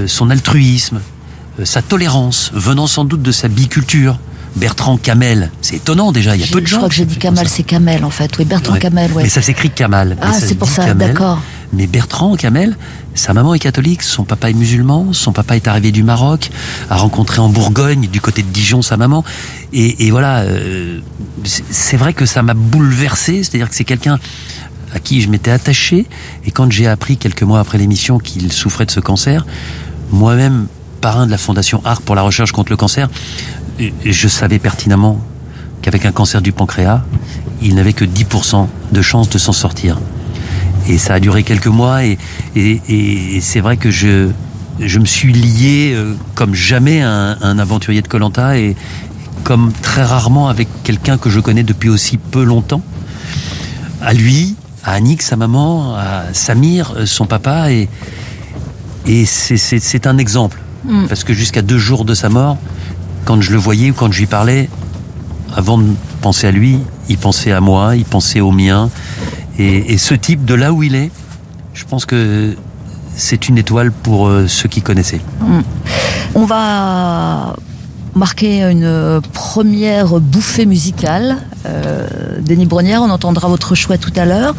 [0.06, 1.00] son altruisme,
[1.64, 4.18] sa tolérance, venant sans doute de sa biculture.
[4.56, 6.76] Bertrand Camel, c'est étonnant déjà, il y a peu de je gens.
[6.78, 7.30] crois que j'ai dit ça.
[7.46, 8.36] c'est Kamel en fait.
[8.38, 8.78] Oui, Bertrand Ouais.
[8.80, 9.22] Kamel, ouais.
[9.24, 10.16] Mais ça s'écrit Kamal.
[10.20, 11.40] Ah, c'est pour ça, d'accord.
[11.72, 12.76] Mais Bertrand Kamel,
[13.14, 16.50] sa maman est catholique, son papa est musulman, son papa est arrivé du Maroc,
[16.88, 19.22] a rencontré en Bourgogne, du côté de Dijon, sa maman.
[19.74, 21.00] Et, et voilà, euh,
[21.44, 24.18] c'est c'est vrai que ça m'a bouleversé, c'est-à-dire que c'est quelqu'un
[24.94, 26.06] à qui je m'étais attaché.
[26.46, 29.44] Et quand j'ai appris quelques mois après l'émission qu'il souffrait de ce cancer,
[30.10, 30.66] moi-même,
[31.02, 33.08] parrain de la Fondation ARC pour la recherche contre le cancer,
[33.78, 35.20] et- et je savais pertinemment
[35.82, 37.02] qu'avec un cancer du pancréas,
[37.62, 39.98] il n'avait que 10% de chances de s'en sortir.
[40.88, 42.18] Et ça a duré quelques mois et,
[42.56, 44.30] et, et- et c'est vrai que je,
[44.80, 48.74] je me suis lié euh, comme jamais à un, à un aventurier de Colanta et
[49.44, 52.82] comme très rarement avec quelqu'un que je connais depuis aussi peu longtemps.
[54.02, 57.88] À lui, à Annick, sa maman, à Samir, euh, son papa et,
[59.06, 60.58] et c'est- c'est c'est un exemple.
[60.84, 61.06] Mm.
[61.08, 62.56] Parce que jusqu'à deux jours de sa mort,
[63.28, 64.70] quand je le voyais ou quand je lui parlais,
[65.54, 65.84] avant de
[66.22, 66.78] penser à lui,
[67.10, 68.88] il pensait à moi, il pensait au mien.
[69.58, 71.10] Et, ce type, de là où il est,
[71.74, 72.56] je pense que
[73.16, 75.20] c'est une étoile pour euh, ceux qui connaissaient.
[76.34, 77.54] On va
[78.14, 81.36] marquer une première bouffée musicale.
[81.66, 82.06] Euh,
[82.40, 84.54] Denis Brognière, on entendra votre choix tout à l'heure.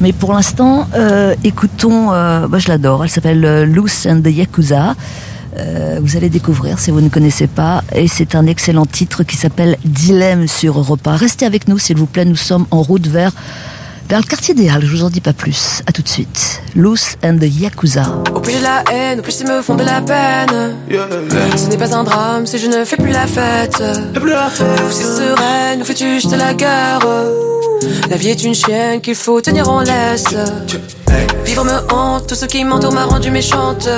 [0.00, 4.94] Mais pour l'instant, euh, écoutons, euh, moi je l'adore, elle s'appelle Loose and the Yakuza.
[5.56, 7.82] Euh, vous allez découvrir si vous ne connaissez pas.
[7.94, 11.12] Et c'est un excellent titre qui s'appelle Dilemme sur Europa.
[11.12, 13.30] Restez avec nous s'il vous plaît, nous sommes en route vers,
[14.08, 15.82] vers le quartier des Halles, je vous en dis pas plus.
[15.86, 16.60] À tout de suite.
[16.74, 18.02] Loose and the Yakuza.
[18.34, 20.74] Au plus j'ai la haine, au plus ils me font de la peine.
[21.56, 23.80] Ce n'est pas un drame si je ne fais plus la fête.
[24.16, 27.06] Ou c'est sereine, ou fais-tu jeter la guerre?
[28.10, 30.34] La vie est une chienne qu'il faut tenir en laisse.
[31.44, 33.88] Vivre me hante, tout ce qui m'entoure m'a rendu méchante.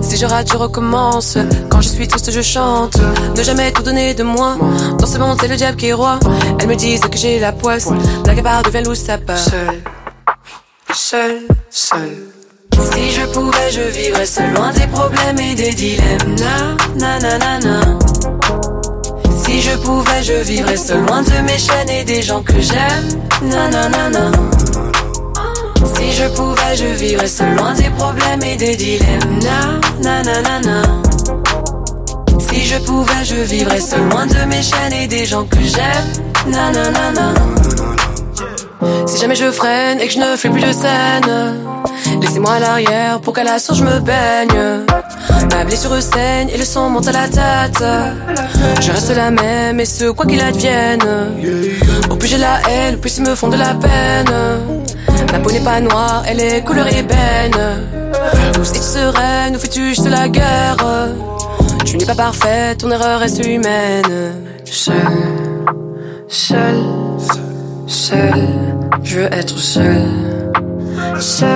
[0.00, 1.38] Si je rate, je recommence.
[1.68, 2.96] Quand je suis triste, je chante.
[3.36, 4.56] Ne jamais tout donner de moi.
[4.98, 6.18] Dans ce monde, c'est le diable qui est roi.
[6.58, 7.88] Elles me disent que j'ai la poisse.
[8.26, 9.38] La gabarre devient loup, ça part.
[9.38, 9.82] Seul,
[10.94, 11.38] seul,
[11.70, 12.10] seul.
[12.92, 16.34] Si je pouvais, je vivrais seul, loin des problèmes et des dilemmes.
[16.38, 17.80] Na, na, na, na, na.
[19.44, 23.08] Si je pouvais, je vivrais seul, loin de mes chaînes et des gens que j'aime.
[23.42, 24.30] Na, na, na, na.
[26.00, 29.38] Si je pouvais, je vivrais seul, loin des problèmes et des dilemmes.
[30.02, 30.82] Na, na, na, na.
[32.38, 36.10] Si je pouvais, je vivrais seul, loin de mes chaînes et des gens que j'aime.
[36.46, 37.34] Na, na, na, na.
[39.06, 41.58] Si jamais je freine et que je ne fais plus de scène,
[42.20, 44.86] laissez-moi à l'arrière pour qu'à la source je me baigne.
[45.52, 47.84] Ma blessure saigne et le sang monte à la tête.
[48.80, 51.02] Je reste la même et ce quoi qu'il advienne.
[52.08, 54.79] Au plus j'ai la haine, au plus ils me font de la peine.
[55.32, 57.86] Ma peau n'est pas noire, elle est couleur ébène.
[58.52, 60.76] Tous est sereine, nous fais-tu juste la guerre?
[61.84, 64.34] Tu n'es pas parfaite, ton erreur reste humaine.
[64.64, 64.94] Seul,
[66.28, 66.82] seul,
[67.86, 68.48] seul,
[69.02, 70.02] je veux être seul.
[71.18, 71.48] Seul.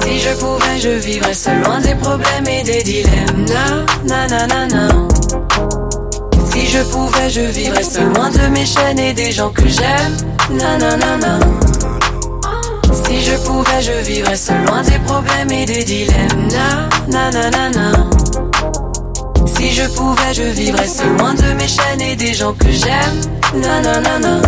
[0.00, 3.46] Si je pouvais, je vivrais seul, des problèmes et des dilemmes.
[3.48, 5.11] Na, na, na, na, na.
[6.72, 10.16] Si je pouvais, je vivrais seul, loin de mes chaînes et des gens que j'aime.
[10.52, 11.38] Na, na, na, na.
[13.04, 16.48] Si je pouvais, je vivrais seul, loin des problèmes et des dilemmes.
[16.50, 17.92] Na, na, na, na, na.
[19.54, 23.20] Si je pouvais, je vivrais seul, loin de mes chaînes et des gens que j'aime.
[23.54, 24.40] Na, na, na, na.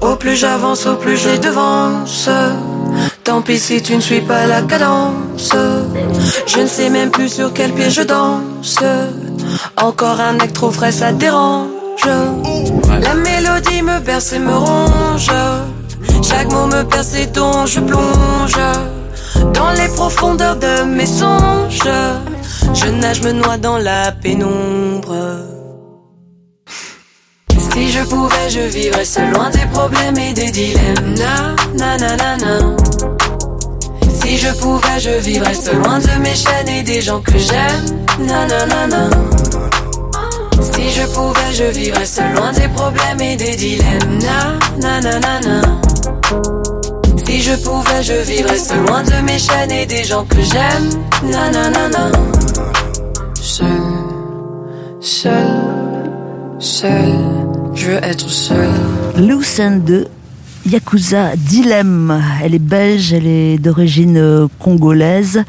[0.00, 2.28] Au plus j'avance, au plus je devance.
[3.22, 5.52] Tant pis si tu ne suis pas la cadence.
[6.48, 8.80] Je ne sais même plus sur quel pied je danse.
[9.76, 11.68] Encore un acte trop frais, ça dérange.
[13.00, 15.30] La mélodie me berce et me ronge.
[16.22, 18.58] Chaque mot me perce et dont je plonge.
[19.52, 21.88] Dans les profondeurs de mes songes.
[22.74, 25.14] Je nage, me noie dans la pénombre.
[27.72, 31.14] Si je pouvais, je vivrais seul, loin des problèmes et des dilemmes.
[31.16, 33.15] Na, na, na, na, na.
[34.26, 37.84] Si je pouvais, je vivrais seul, loin de mes chaînes et des gens que j'aime.
[38.18, 39.10] Na, na, na, na.
[40.60, 44.18] Si je pouvais, je vivrais seul, loin des problèmes et des dilemmes.
[44.20, 45.62] Na, na, na, na, na.
[47.24, 50.88] Si je pouvais, je vivrais seul, loin de mes chaînes et des gens que j'aime.
[51.30, 52.10] Na, na, na, na.
[53.40, 53.68] Seul,
[55.00, 55.46] seul,
[56.58, 57.14] seul,
[57.74, 58.70] je veux être seul.
[59.16, 60.08] Lucen de
[60.66, 62.22] Yakuza Dilemme.
[62.42, 65.44] Elle est belge, elle est d'origine euh, congolaise.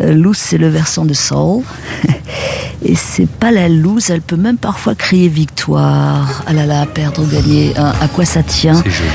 [0.00, 1.62] Euh, Luz, c'est le versant de soul.
[2.82, 6.42] Et c'est pas la loose, elle peut même parfois crier victoire.
[6.46, 9.10] Ah là là, perdre ou gagner, hein, à quoi ça tient C'est joli.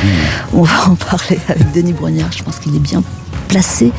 [0.54, 2.32] On va en parler avec Denis Brognard.
[2.32, 3.02] Je pense qu'il est bien
[3.48, 3.92] placé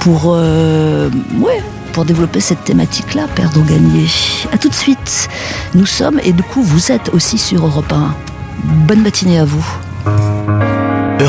[0.00, 4.06] pour, euh, ouais, pour développer cette thématique-là, perdre ou gagner.
[4.52, 5.28] À tout de suite.
[5.74, 8.14] Nous sommes, et du coup, vous êtes aussi sur Europe 1.
[8.88, 9.64] Bonne matinée à vous.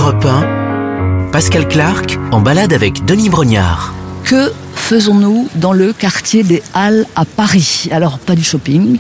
[0.08, 3.94] Europe 1, Pascal Clark en balade avec Denis Brognard.
[4.24, 7.90] Que faisons-nous dans le quartier des Halles à Paris?
[7.92, 9.00] Alors, pas du shopping,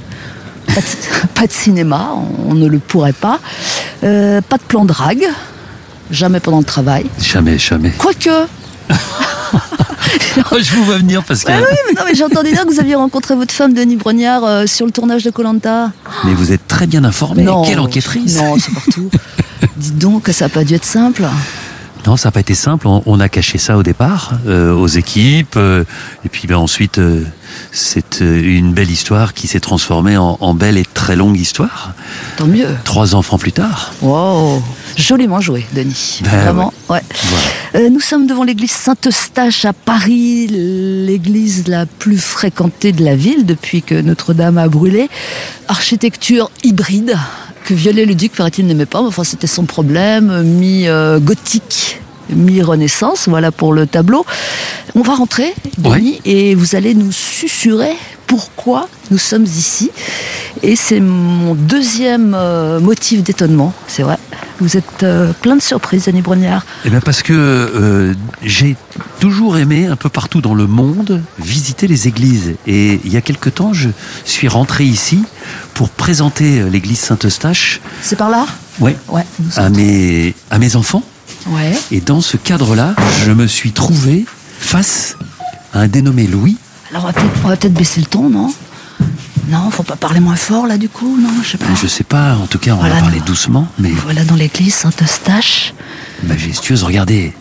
[0.67, 2.11] pas de, pas de cinéma,
[2.45, 3.39] on ne le pourrait pas,
[4.03, 5.25] euh, pas de plan de drague,
[6.11, 7.05] jamais pendant le travail.
[7.21, 7.91] Jamais, jamais.
[7.97, 8.29] Quoique,
[10.59, 11.53] je vous vois venir parce que.
[11.53, 13.95] Ah oui, mais non, mais j'ai entendu dire que vous aviez rencontré votre femme Denis
[13.95, 15.89] Brognard euh, sur le tournage de Colanta.
[16.25, 17.47] Mais vous êtes très bien informé.
[17.65, 19.09] Quelle enquêtrice Non, c'est partout.
[19.77, 21.25] Dites donc que ça n'a pas dû être simple.
[22.05, 22.87] Non, ça n'a pas été simple.
[22.87, 25.55] On, on a caché ça au départ, euh, aux équipes.
[25.57, 25.83] euh,
[26.23, 27.25] et puis ben, ensuite, euh,
[27.73, 31.93] c'est une belle histoire qui s'est transformée en, en belle et très longue histoire.
[32.37, 32.67] Tant mieux.
[32.85, 33.91] Trois enfants plus tard.
[34.01, 34.63] Wow,
[34.95, 36.21] joliment joué, Denis.
[36.23, 37.01] Ben Vraiment, ouais.
[37.91, 43.81] Nous sommes devant l'église Saint-Eustache à Paris, l'église la plus fréquentée de la ville depuis
[43.81, 45.09] que Notre-Dame a brûlé.
[45.67, 47.17] Architecture hybride
[47.67, 49.01] que Viollet-le-Duc, paraît-il, n'aimait pas.
[49.01, 51.99] mais Enfin, c'était son problème, mi-gothique.
[52.29, 54.25] Mi-renaissance, voilà pour le tableau.
[54.95, 57.93] On va rentrer, Denis, et vous allez nous susurrer
[58.25, 59.89] pourquoi nous sommes ici.
[60.63, 64.17] Et c'est mon deuxième euh, motif d'étonnement, c'est vrai.
[64.59, 66.65] Vous êtes euh, plein de surprises, Denis Brognard.
[66.83, 68.13] Eh bien parce que euh,
[68.43, 68.75] j'ai
[69.19, 72.55] toujours aimé un peu partout dans le monde visiter les églises.
[72.65, 73.89] Et il y a quelque temps, je
[74.25, 75.23] suis rentré ici
[75.75, 78.47] pour présenter l'église Saint-Eustache C'est par là?
[78.79, 78.95] Ouais.
[79.11, 79.23] nous
[79.57, 81.03] à, mes, à mes enfants.
[81.49, 81.73] Ouais.
[81.91, 84.25] Et dans ce cadre-là, je me suis trouvé
[84.59, 85.15] face
[85.73, 86.57] à un dénommé Louis.
[86.91, 87.11] Alors
[87.43, 88.53] on va peut-être baisser le ton, non?
[89.49, 91.65] Non, faut pas parler moins fort là du coup, non, je sais pas.
[91.67, 94.35] Ben, je sais pas, en tout cas, on Voilà, va parler doucement, mais Voilà dans
[94.35, 95.73] l'église Saint-Eustache.
[96.23, 96.83] majestueuse.
[96.83, 97.33] Regardez,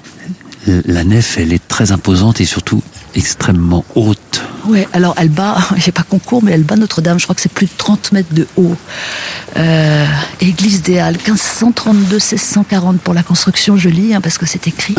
[0.87, 2.83] la nef, elle est très imposante et surtout
[3.14, 4.42] extrêmement haute.
[4.66, 7.52] Ouais, alors elle bat, j'ai pas concours, mais elle bat Notre-Dame, je crois que c'est
[7.52, 8.74] plus de 30 mètres de haut.
[9.57, 10.07] Euh,
[10.40, 14.94] église des Halles, 1532-1640 pour la construction, je lis, hein, parce que c'est écrit.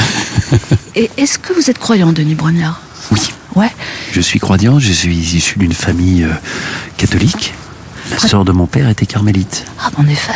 [0.95, 2.81] Et est-ce que vous êtes croyant, Denis Brognard?
[3.11, 3.19] Oui,
[3.55, 3.71] Ouais.
[4.11, 6.31] je suis croyant, je suis issu d'une famille euh,
[6.97, 7.53] catholique.
[8.11, 9.65] La sœur de mon père était carmélite.
[9.81, 10.31] Ah, en effet.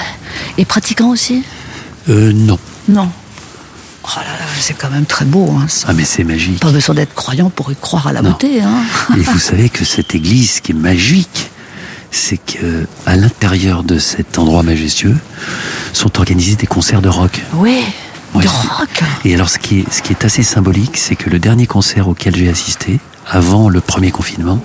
[0.58, 1.44] Et pratiquant aussi?
[2.10, 2.60] Euh, non.
[2.90, 3.10] Non.
[4.04, 5.56] Oh là là, c'est quand même très beau.
[5.60, 5.88] Hein, ça.
[5.90, 6.60] Ah, mais c'est magique.
[6.60, 8.32] Pas besoin d'être croyant pour y croire à la Non.
[8.32, 8.62] beauté.
[8.62, 8.84] Hein.
[9.18, 11.52] Et vous savez que cette église, ce qui est magique,
[12.10, 15.18] c'est que à l'intérieur de cet endroit majestueux
[15.94, 17.42] sont organisés des concerts de rock.
[17.54, 17.80] Oui,
[18.34, 18.42] Ouais.
[18.42, 19.04] du rock.
[19.26, 22.08] Et alors, ce qui est, ce qui est assez symbolique, c'est que le dernier concert
[22.08, 24.60] auquel j'ai assisté, avant le premier confinement,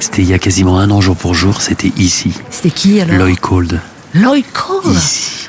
[0.00, 3.16] c'était il y a quasiment un an jour pour jour, c'était ici, C'était qui alors?
[3.16, 3.80] Lloyd Cold.
[4.14, 4.44] Lloyd.
[4.92, 5.41] Ici,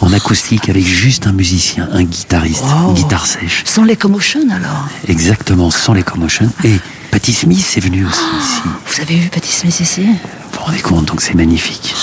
[0.00, 2.88] en acoustique avec juste un musicien, un guitariste, Wow.
[2.90, 3.62] une guitare sèche.
[3.66, 4.88] Sans les commotion alors.
[5.08, 6.50] Exactement, sans les commotions.
[6.64, 6.76] Et
[7.10, 8.60] Patti Smith est venu aussi ici.
[8.86, 10.02] Vous avez vu Patti Smith ici?
[10.04, 11.94] Vous vous rendez compte, donc c'est magnifique.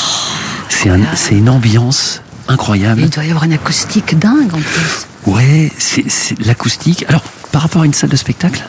[0.70, 3.02] C'est un- c'est une ambiance Et incroyable.
[3.02, 5.08] il doit y avoir une acoustique dingue en plus.
[5.32, 6.04] Ouais, c'est
[6.46, 7.06] l'acoustique.
[7.08, 7.22] Alors,
[7.52, 8.64] par rapport à une salle de spectacle,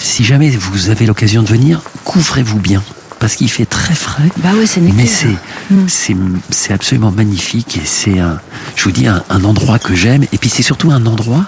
[0.00, 2.82] si jamais vous avez l'occasion de venir, couvrez-vous bien.
[3.18, 4.28] Parce qu'il fait très frais.
[4.38, 5.26] Bah oui, c'est Mais c'est,
[5.70, 5.86] Mm.
[5.88, 6.16] c'est,
[6.50, 8.38] c'est absolument magnifique et c'est un,
[8.76, 10.24] je vous dis, un, un endroit que j'aime.
[10.32, 11.44] Et puis c'est surtout un endroit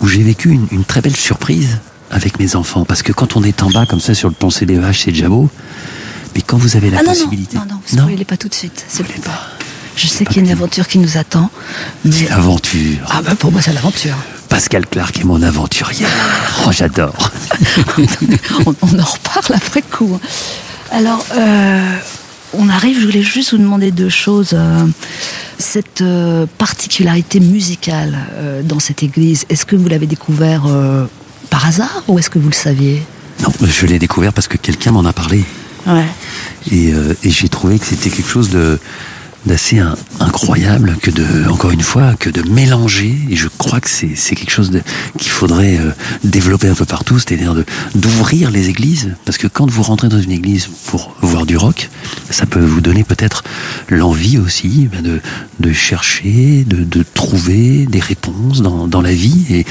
[0.00, 1.78] où j'ai vécu une, une très belle surprise
[2.10, 2.84] avec mes enfants.
[2.84, 5.28] Parce que quand on est en bas, comme ça, sur le pont CDH, c'est déjà
[5.28, 5.48] beau.
[6.34, 7.56] Mais quand vous avez la Ah non, non, possibilité.
[7.58, 8.84] non, non, vous spoilez pas tout de suite.
[8.88, 9.30] s'il vous Spoilez plaît.
[9.32, 9.48] pas.
[9.96, 11.50] Je sais Pas qu'il y a une aventure qui nous attend.
[12.04, 12.12] Mais...
[12.12, 12.98] C'est l'aventure.
[13.08, 14.14] Ah bah pour moi c'est l'aventure.
[14.48, 16.08] Pascal Clark est mon aventurière.
[16.66, 17.30] Oh, j'adore.
[18.66, 20.18] on, on en reparle après coup.
[20.90, 21.98] Alors, euh,
[22.54, 24.50] on arrive, je voulais juste vous demander deux choses.
[24.54, 24.84] Euh,
[25.58, 30.64] cette euh, particularité musicale euh, dans cette église, est-ce que vous l'avez découvert
[31.50, 33.02] par hasard ou est-ce que vous le saviez?
[33.42, 35.44] Non, je l'ai découvert parce que quelqu'un m'en a parlé.
[35.86, 36.06] Ouais.
[36.72, 36.88] Et,
[37.22, 38.78] et j'ai trouvé que c'était quelque chose de
[39.46, 43.14] d'assez in- incroyable que de encore une fois que de mélanger.
[43.30, 44.82] Et je crois que c'est c'est quelque chose de-
[45.18, 45.92] qu'il faudrait euh,
[46.24, 49.14] développer un peu partout c'est-à-dire de d'ouvrir les églises.
[49.24, 51.88] Parce que quand vous rentrez dans une église pour voir du rock
[52.30, 53.44] ça peut vous donner peut-être
[53.88, 55.20] l'envie aussi ben, de
[55.60, 59.44] de chercher de, de trouver des réponses dans, dans la vie.
[59.50, 59.64] Et,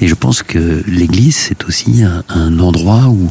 [0.00, 3.30] et je pense que l'église c'est aussi un, un endroit où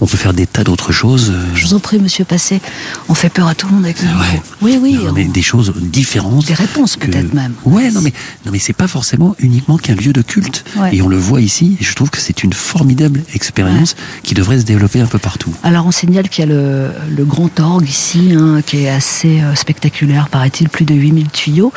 [0.00, 2.60] on peut faire des tas d'autres choses euh, Je vous en prie, monsieur Passé,
[3.08, 4.06] on fait peur à tout le monde avec Ouais.
[4.06, 4.42] micros.
[4.62, 4.98] Oui, oui.
[5.04, 6.46] Non, mais on- des choses différentes.
[6.46, 7.52] Des réponses, que- peut-être même.
[7.64, 8.12] Ouais, non mais
[8.44, 10.64] non mais c'est pas forcément uniquement qu'un lieu de culte.
[10.76, 10.96] Ouais.
[10.96, 11.76] Et on le voit ici.
[11.80, 15.52] Et je trouve que c'est une formidable expérience qui devrait se développer un peu partout.
[15.62, 19.40] Alors on signale qu'il y a le, le grand orgue ici, hein, qui est assez
[19.40, 21.72] euh, spectaculaire, paraît-il, plus de 8000 tuyaux.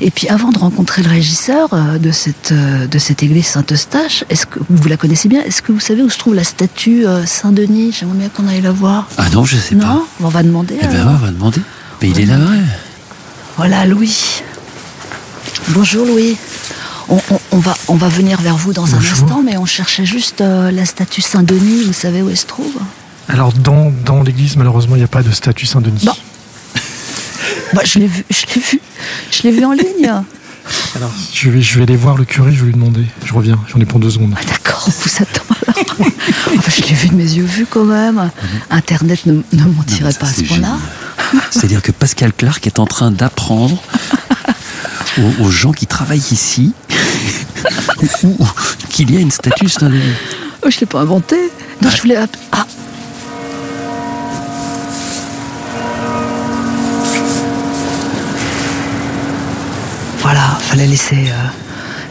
[0.00, 4.24] Et puis avant de rencontrer le régisseur euh, de, cette, euh, de cette église Saint-Eustache,
[4.30, 7.06] est-ce que vous la connaissez bien Est-ce que vous savez où se trouve la statue
[7.06, 7.24] euh,
[7.66, 9.08] Saint-Denis J'aimerais bien qu'on aille la voir.
[9.16, 10.02] Ah non, je sais non pas.
[10.20, 10.76] On va demander.
[10.80, 11.60] Eh ben on va demander.
[12.00, 12.62] Mais il est là, ouais.
[13.56, 14.42] Voilà, Louis.
[15.70, 16.36] Bonjour, Louis.
[17.08, 20.04] On, on- on va, on va venir vers vous dans un instant, mais on cherchait
[20.06, 21.84] juste euh, la statue Saint-Denis.
[21.84, 22.74] Vous savez où elle se trouve
[23.28, 26.04] Alors, dans, dans l'église, malheureusement, il n'y a pas de statue Saint-Denis.
[26.04, 26.12] Bon.
[27.72, 28.80] bah, Je l'ai vu, je l'ai vu,
[29.32, 30.12] je l'ai vu en ligne.
[30.94, 33.04] Alors, je vais, je vais aller voir le curé, je vais lui demander.
[33.24, 34.34] Je reviens, j'en ai pour deux secondes.
[34.36, 35.47] Ah, D'accord, on vous attend.
[36.56, 38.30] Enfin, je l'ai vu de mes yeux vus quand même.
[38.70, 40.76] Internet ne, ne mentirait pas à ce point-là.
[41.50, 43.82] C'est-à-dire que Pascal Clark est en train d'apprendre
[45.18, 46.72] aux, aux gens qui travaillent ici
[48.90, 49.66] qu'il y a une statue.
[50.62, 51.36] Oh, je ne l'ai pas inventé.
[51.82, 52.18] Non, je voulais.
[52.52, 52.66] Ah
[60.20, 61.48] Voilà, fallait laisser euh,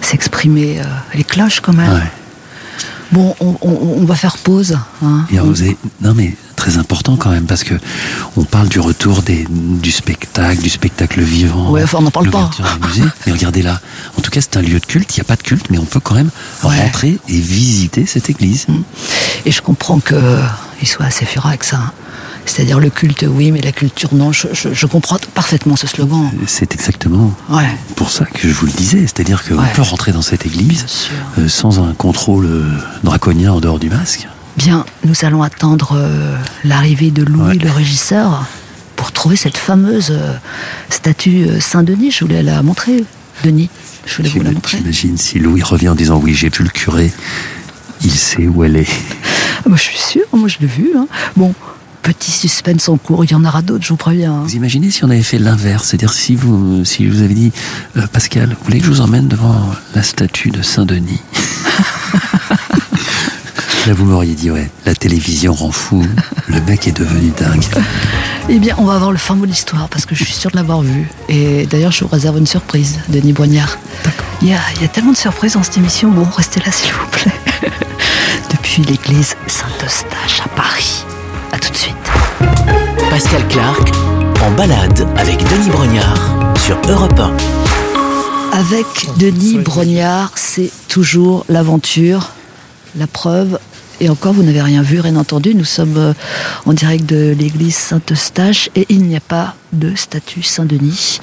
[0.02, 1.94] s'exprimer euh, les cloches quand même.
[1.94, 2.12] Ouais.
[3.12, 4.78] Bon, on, on- on va faire pause.
[5.04, 5.26] hein.
[5.32, 5.38] Et.
[6.02, 7.76] Non, mais très important quand même, parce que
[8.36, 11.72] on parle du retour des, du spectacle, du spectacle vivant.
[11.72, 12.50] Ouais, enfin, on n'en parle pas.
[12.86, 13.04] musées.
[13.26, 13.80] Mais regardez là.
[14.18, 15.16] En tout cas, c'est un lieu de culte.
[15.16, 16.32] Il n'y a pas de culte, mais on peut quand même
[16.64, 16.82] Ouais.
[16.82, 18.66] rentrer et visiter cette église.
[19.46, 21.74] Et je comprends qu'il soit assez furax.
[21.74, 21.92] hein.
[22.48, 24.32] C'est-à-dire le culte, oui, mais la culture, non.
[24.32, 26.32] Je, je- je comprends parfaitement ce slogan.
[26.48, 27.68] C'est exactement Ouais.
[27.96, 29.02] pour ça que je vous le disais.
[29.02, 29.72] C'est-à-dire qu'on Ouais.
[29.76, 31.14] peut rentrer dans cette église sûr.
[31.40, 32.64] euh, sans un contrôle euh,
[33.04, 34.28] draconien en dehors du masque.
[34.56, 37.64] Bien, nous allons attendre euh, l'arrivée de Louis, Ouais.
[37.64, 38.46] le régisseur,
[38.96, 40.34] pour trouver cette fameuse euh,
[40.90, 42.12] statue Saint-Denis.
[42.12, 43.04] Je voulais la montrer,
[43.44, 43.70] Denis.
[44.06, 44.78] Je voulais vous la montrer.
[44.78, 47.12] J'imagine si Louis revient en disant oui, j'ai vu le curé,
[48.04, 48.88] il sait où elle est.
[49.60, 50.92] Ah, bah, je suis sûre, moi je l'ai vu.
[50.98, 51.08] hein.
[51.36, 51.54] Bon,
[52.14, 53.26] petit suspense en cours.
[53.26, 54.32] Il y en aura d'autres, je vous préviens.
[54.34, 54.44] hein.
[54.46, 57.52] Vous imaginez si on avait fait l'inverse, c'est-à-dire si vous, si je vous avez dit,
[57.98, 61.20] euh, Pascal, vous voulez que je vous emmène devant la statue de Saint-Denis?
[63.88, 66.06] Là, vous m'auriez dit, ouais, la télévision rend fou,
[66.48, 67.64] le mec est devenu dingue.
[68.50, 70.52] Eh bien, on va voir le fin mot de l'histoire parce que je suis sûre
[70.52, 71.10] de l'avoir vu.
[71.30, 73.78] Et d'ailleurs, je vous réserve une surprise, Denis Boignard.
[74.42, 76.10] Il y a, il y a tellement de surprises dans cette émission.
[76.12, 77.32] Bon, restez là, s'il vous plaît.
[78.52, 80.97] Depuis l'église Saint-Eustache à Paris.
[81.52, 81.96] À tout de suite.
[83.10, 83.92] Pascal Clark
[84.42, 88.58] en balade avec Denis Brognard sur Europe 1.
[88.58, 88.86] Avec
[89.18, 92.32] Denis Brognard, c'est toujours l'aventure,
[92.96, 93.60] la preuve.
[94.00, 95.56] Et encore, vous n'avez rien vu, rien entendu.
[95.56, 96.14] Nous sommes euh,
[96.66, 101.20] en direct de l'église Saint-Eustache et il n'y a pas de statue Saint-Denis.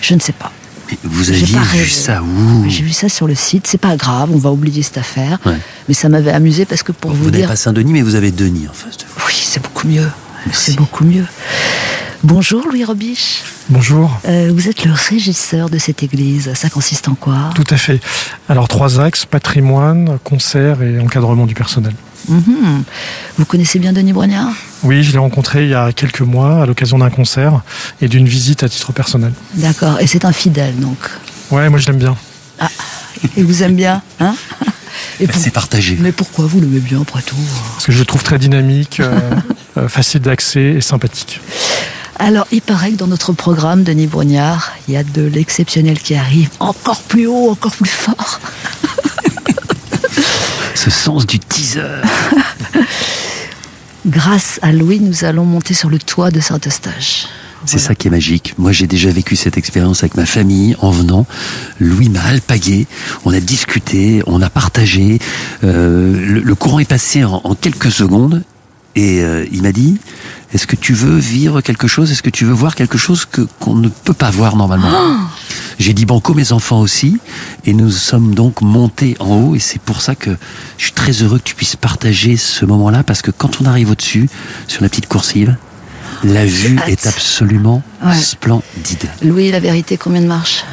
[0.00, 0.52] Je ne sais pas.
[0.90, 2.64] Mais vous J'ai aviez vu ça où?
[2.68, 3.66] J'ai vu ça sur le site.
[3.66, 5.38] C'est pas grave, on va oublier cette affaire.
[5.46, 5.56] Ouais.
[5.88, 7.48] Mais ça m'avait amusé parce que pour Vous vous, n'avez dire.
[7.48, 9.24] pas Saint-Denis, mais vous avez Denis en face de vous.
[9.26, 10.08] Oui, c'est beaucoup mieux.
[10.46, 10.72] Merci.
[10.72, 11.24] C'est beaucoup mieux.
[12.22, 13.42] Bonjour Louis Robiche.
[13.68, 14.18] Bonjour.
[14.26, 16.52] Euh, vous êtes le régisseur de cette église.
[16.54, 17.50] Ça consiste en quoi?
[17.54, 18.00] Tout à fait.
[18.48, 21.92] Alors trois axes, patrimoine, concert et encadrement du personnel.
[22.28, 22.84] Mhm.
[23.38, 24.52] Vous connaissez bien Denis Brognard?
[24.82, 27.60] Oui, je l'ai rencontré il y a quelques mois à l'occasion d'un concert
[28.00, 29.32] et d'une visite à titre personnel.
[29.54, 30.00] D'accord.
[30.00, 30.98] Et c'est un fidèle donc?
[31.50, 32.16] Ouais, moi je l'aime bien.
[33.36, 34.34] Et vous aime bien, hein?
[35.18, 35.96] Pour- C'est partagé.
[36.00, 37.36] Mais pourquoi vous l'aimez bien après tout?
[37.74, 39.18] Parce que je le trouve très dynamique, euh,
[39.78, 41.40] euh, facile d'accès et sympathique.
[42.18, 46.14] Alors, il paraît que dans notre programme, Denis Brognard, il y a de l'exceptionnel qui
[46.14, 48.40] arrive encore plus haut, encore plus fort.
[50.74, 52.02] Ce sens du teaser.
[54.06, 57.26] Grâce à Louis, nous allons monter sur le toit de Saint-Eustache.
[57.66, 58.54] C'est ça qui est magique.
[58.58, 61.26] Moi, j'ai déjà vécu cette expérience avec ma famille en venant.
[61.80, 62.86] Louis m'a alpagué.
[63.24, 65.18] On a discuté, on a partagé.
[65.62, 68.42] Euh, le, le courant est passé en, en quelques secondes.
[68.96, 69.96] Et euh, il m'a dit
[70.52, 72.12] Est-ce que tu veux vivre quelque chose?
[72.12, 74.90] Est-ce que tu veux voir quelque chose que qu'on ne peut pas voir normalement?
[75.78, 77.18] J'ai dit banco mes enfants aussi.
[77.64, 79.54] Et nous sommes donc montés en haut.
[79.56, 80.30] Et c'est pour ça que
[80.78, 83.02] je suis très heureux que tu puisses partager ce moment-là.
[83.02, 84.28] Parce que quand on arrive au-dessus,
[84.68, 85.56] sur la petite coursive,
[86.22, 86.88] la vue hâte.
[86.88, 88.14] est absolument Ouais.
[88.16, 89.08] splendide.
[89.22, 90.64] Louis, la vérité, combien de marches?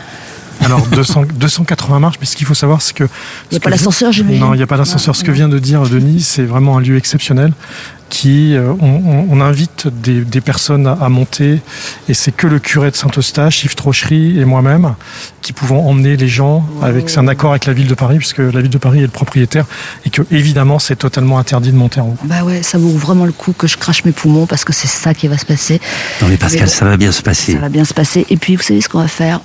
[0.63, 3.03] Alors 200, 280 marches, mais ce qu'il faut savoir, c'est que...
[3.03, 3.09] Il n'y
[3.51, 5.15] ce a que pas l'ascenseur, j'imagine Non, il n'y a pas d'ascenseur.
[5.15, 7.51] Ce que vient de dire Denis, c'est vraiment un lieu exceptionnel
[8.09, 11.61] qui, euh, on, on- on invite des, des personnes à, à monter
[12.09, 14.95] et c'est que le curé de Saint-Eustache, Yves Trochery et moi-même
[15.41, 18.39] qui pouvons emmener les gens avec c'est un accord avec la ville de Paris puisque
[18.39, 19.65] la ville de Paris est le propriétaire
[20.05, 22.17] et que évidemment c'est totalement interdit de monter en haut.
[22.25, 24.89] Bah ouais, ça vaut vraiment le coup que je crache mes poumons parce que c'est
[24.89, 25.79] ça qui va se passer.
[26.21, 27.53] Non mais Pascal, Mais bon, ça va bien se passer.
[27.53, 28.25] Ça va bien se passer.
[28.29, 29.39] Et puis, vous savez ce qu'on va faire?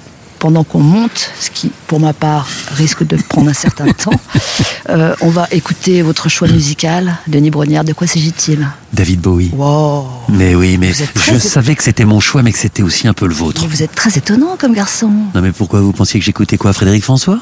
[0.46, 4.12] Pendant qu'on monte, ce qui, pour ma part, risque de prendre un certain temps,
[4.90, 7.82] euh, on va écouter votre choix musical, Denis Brognard.
[7.82, 8.64] De quoi s'agit-il?
[8.92, 9.50] David Bowie.
[9.52, 13.12] Wow Mais oui, mais je savais que c'était mon choix, mais que c'était aussi un
[13.12, 13.61] peu le vôtre.
[13.62, 15.11] Mais Vous êtes très étonnant comme garçon.
[15.35, 17.40] Non mais pourquoi vous pensiez que j'écoutais quoi, Frédéric François?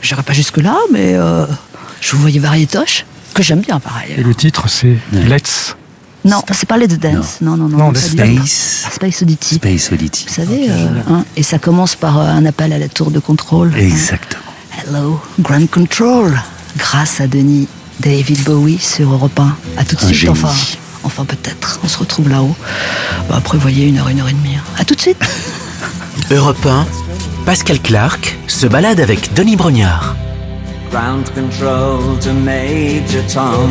[0.00, 1.44] J'irai pas jusque-là, mais euh,
[2.00, 3.04] je vous voyais variétoche,
[3.34, 4.14] que j'aime bien pareil.
[4.16, 5.28] Et le titre c'est Ouais.
[5.28, 5.76] Let's.
[6.24, 7.38] Non, c'est pas Let's Dance.
[7.40, 7.78] Non, non, non.
[7.78, 8.00] Non, tout.
[8.00, 8.86] Space.
[8.92, 9.54] Space Oddity.
[9.56, 10.26] Space Oddity.
[10.28, 13.18] Vous savez, euh, hein, et ça commence par euh, un appel à la tour de
[13.18, 13.72] contrôle.
[13.74, 13.78] hein.
[13.80, 14.42] Exactement.
[14.86, 16.40] Hello, Grand Control.
[16.76, 17.66] Grâce à Denis
[18.00, 19.56] David Bowie sur Europe 1.
[19.76, 20.30] À tout de Un suite, génie.
[20.32, 20.52] enfin.
[21.04, 21.80] Enfin, peut-être.
[21.84, 22.54] On se retrouve là-haut.
[23.30, 24.56] Bah, prévoyez une heure, une heure et demie.
[24.56, 24.62] hein.
[24.78, 25.18] À tout de suite.
[26.30, 26.86] Europe 1,
[27.46, 30.16] Pascal Clark se balade avec Denis Brognard.
[30.90, 33.70] Ground control to Major Tom.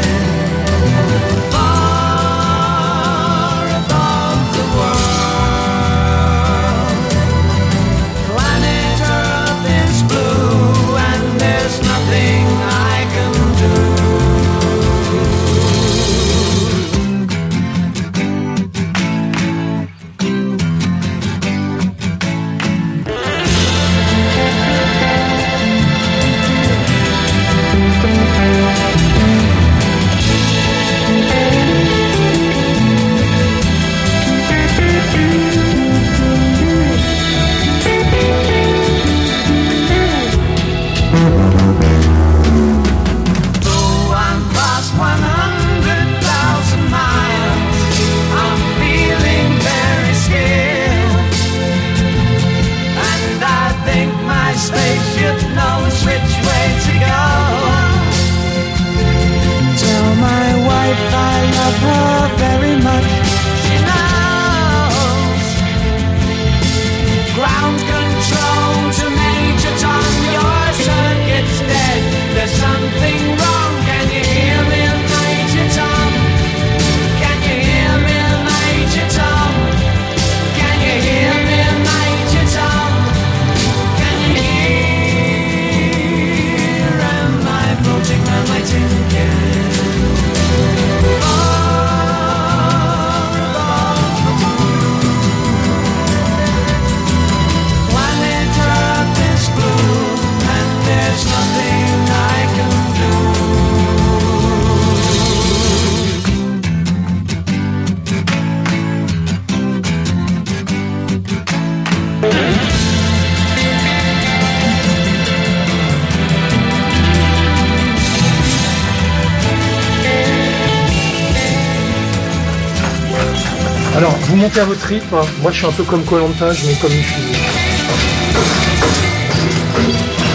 [124.61, 125.15] À votre rythme.
[125.41, 127.39] Moi, je suis un peu comme Colanta, je mets comme une fusée.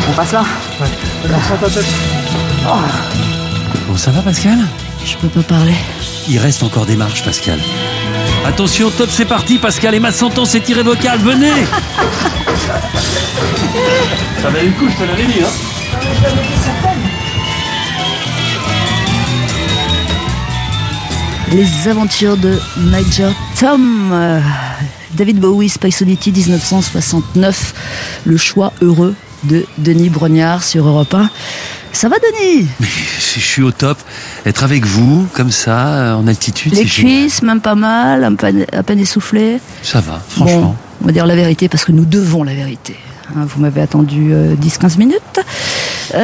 [0.08, 0.44] On passe là
[0.80, 0.86] Ouais.
[1.32, 1.86] Concentre ta tête.
[3.88, 4.58] Bon, ça va Pascal?
[5.04, 5.74] Je peux pas parler.
[6.28, 7.60] Il reste encore des marches, Pascal.
[8.44, 11.52] Attention, top, c'est parti, Pascal, et ma sentence est irrévocable, venez
[14.42, 16.85] Ça valait le coup, je te l'avais dit, hein
[21.52, 24.10] Les aventures de Major Tom.
[24.12, 24.40] euh,
[25.14, 27.74] David Bowie, Space Oddity 1969.
[28.26, 31.30] Le choix heureux de Denis Brognard sur Europe 1.
[31.92, 32.66] Ça va, Denis?
[32.80, 32.86] Mais
[33.34, 33.96] je suis au top.
[34.44, 37.20] Être avec vous, comme ça, en altitude, Les génial.
[37.22, 39.58] cuisses, même pas mal, un peu- à peine essoufflé.
[39.82, 40.60] Ça va, franchement.
[40.60, 42.96] Bon, on va dire la vérité parce que nous devons la vérité.
[43.30, 45.40] Hein, vous m'avez attendu euh, 10-15 minutes.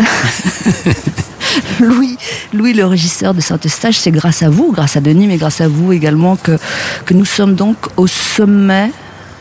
[1.81, 2.17] Louis,
[2.53, 5.69] Louis, le régisseur de Saint-Eustache, c'est grâce à vous, grâce à Denis, mais grâce à
[5.69, 6.59] vous également que,
[7.05, 8.91] que nous sommes donc au sommet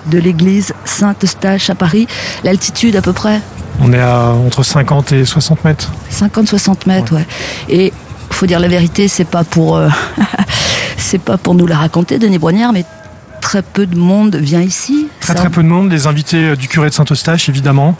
[0.08, 2.08] de l'église Saint-Eustache à Paris.
[2.44, 3.42] L'altitude à peu près
[3.82, 5.92] On est à entre 50 et 60 mètres.
[6.12, 7.26] 50-60 mètres, ouais.
[7.70, 7.94] Et
[8.32, 9.88] faut dire la vérité, c'est pas pour euh,
[10.98, 12.86] c'est pas pour nous la raconter, Denis Brognard, mais
[13.42, 15.08] très peu de monde vient ici.
[15.22, 17.96] Très très peu de monde, les invités euh, du curé de Saint-Eustache évidemment,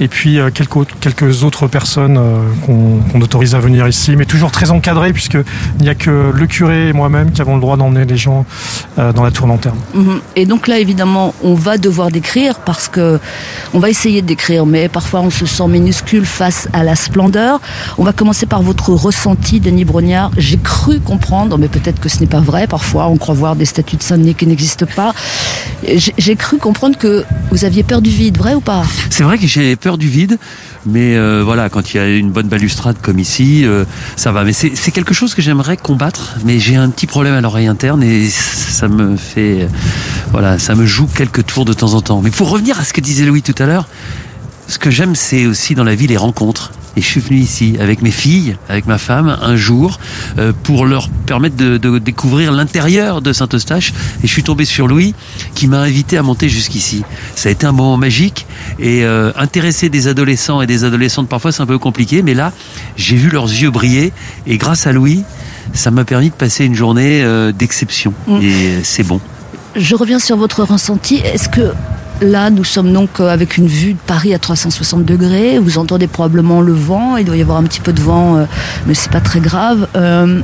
[0.00, 4.24] et puis euh, quelques, autres- quelques autres personnes euh, qu'on autorise à venir ici, mais
[4.24, 5.34] toujours très encadré puisque
[5.78, 8.44] il n'y a que le curé et moi-même qui avons le droit d'emmener les gens
[8.96, 9.76] dans la tour lanterne.
[9.94, 10.20] Mhm.
[10.36, 13.20] Et donc là, évidemment, on va devoir décrire parce que
[13.74, 17.60] on va essayer de décrire, mais parfois on se sent minuscule face à la splendeur.
[17.98, 20.30] On va commencer par votre ressenti, Denis Brognard.
[20.36, 22.66] J'ai cru comprendre, mais peut-être que ce n'est pas vrai.
[22.66, 25.12] Parfois, on croit voir des statues de Saint-Denis qui n'existent pas.
[26.18, 28.84] J'ai cru comprendre que vous aviez peur du vide, vrai ou pas?
[29.10, 30.38] C'est vrai que j'ai peur du vide,
[30.86, 33.84] mais euh, voilà, quand il y a une bonne balustrade comme ici, euh,
[34.16, 34.44] ça va.
[34.44, 38.02] Mais c'est quelque chose que j'aimerais combattre, mais j'ai un petit problème à l'oreille interne
[38.02, 39.68] et ça me fait,
[40.30, 42.22] voilà, ça me joue quelques tours de temps en temps.
[42.22, 43.88] Mais pour revenir à ce que disait Louis tout à l'heure,
[44.68, 46.72] ce que j'aime, c'est aussi dans la vie les rencontres.
[46.96, 49.98] Et je suis venu ici avec mes filles, avec ma femme, un jour,
[50.38, 53.92] euh, pour leur permettre de, de découvrir l'intérieur de Saint-Eustache.
[54.22, 55.14] Et je suis tombé sur Louis,
[55.54, 57.02] qui m'a invité à monter jusqu'ici.
[57.34, 58.46] Ça a été un moment magique.
[58.78, 62.22] Et euh, intéresser des adolescents et des adolescentes, parfois c'est un peu compliqué.
[62.22, 62.52] Mais là,
[62.96, 64.12] j'ai vu leurs yeux briller.
[64.46, 65.24] Et grâce à Louis,
[65.72, 68.12] ça m'a permis de passer une journée euh, d'exception.
[68.26, 68.36] Mm.
[68.42, 69.20] Et euh, c'est bon.
[69.74, 71.16] Je reviens sur votre ressenti.
[71.16, 71.72] Est-ce que
[72.22, 75.58] là, nous sommes donc euh, avec une vue de Paris à 360 degrés.
[75.58, 77.16] Vous entendez probablement le vent.
[77.16, 78.44] Il doit y avoir un petit peu de vent, euh,
[78.86, 79.88] mais c'est pas très grave.
[79.96, 80.40] Euh,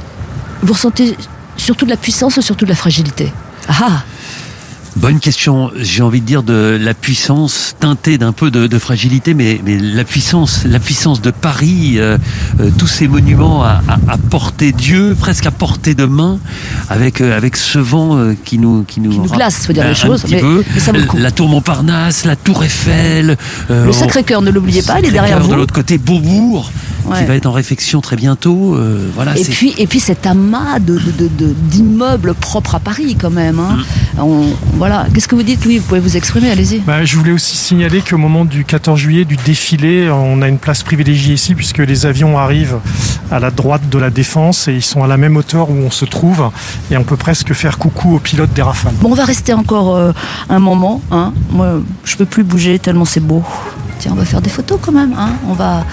[0.62, 1.16] vous ressentez
[1.56, 3.32] surtout de la puissance ou surtout de la fragilité
[3.68, 4.02] Ah
[5.00, 5.70] Bonne question.
[5.76, 9.78] J'ai envie de dire de la puissance teintée d'un peu de, de fragilité, mais, mais
[9.78, 12.18] la puissance, la puissance de Paris, euh,
[12.60, 16.40] euh, tous ces monuments à, à, à portée d'yeux, presque à portée de main,
[16.88, 19.94] avec euh, avec ce vent qui nous qui nous, Qui nous glace, faut dire les
[19.94, 20.42] choses, mais-
[20.74, 20.90] mais ça.
[21.16, 23.36] La tour Montparnasse, la tour Eiffel,
[23.68, 25.50] Le Sacré-Cœur, ne l'oubliez pas, il est derrière vous.
[25.50, 26.72] De l'autre côté, Beaubourg,
[27.06, 27.20] Ouais.
[27.20, 28.74] qui va être en réfection très bientôt.
[28.74, 29.38] euh, voilà.
[29.38, 33.30] Et puis, et puis cet amas de, de- de- de- d'immeubles propres à Paris quand
[33.30, 33.58] même.
[33.60, 33.78] hein.
[34.16, 34.20] Mm.
[34.20, 34.46] On-
[34.76, 34.87] voilà.
[35.12, 36.78] Qu'est-ce que vous dites, Louis Vous pouvez vous exprimer, allez-y.
[36.80, 40.58] Bah, je voulais aussi signaler qu'au moment du 14 juillet, du défilé, on a une
[40.58, 42.78] place privilégiée ici puisque les avions arrivent
[43.30, 45.90] à la droite de la défense et ils sont à la même hauteur où on
[45.90, 46.50] se trouve
[46.90, 48.94] et on peut presque faire coucou aux pilotes des Rafales.
[49.00, 50.12] Bon, on va rester encore euh,
[50.48, 51.02] un moment.
[51.10, 51.32] Hein.
[51.50, 53.42] Moi, je peux plus bouger tellement c'est beau.
[53.98, 55.14] Tiens, on va faire des photos quand même.
[55.18, 55.32] Hein.
[55.48, 55.84] On va.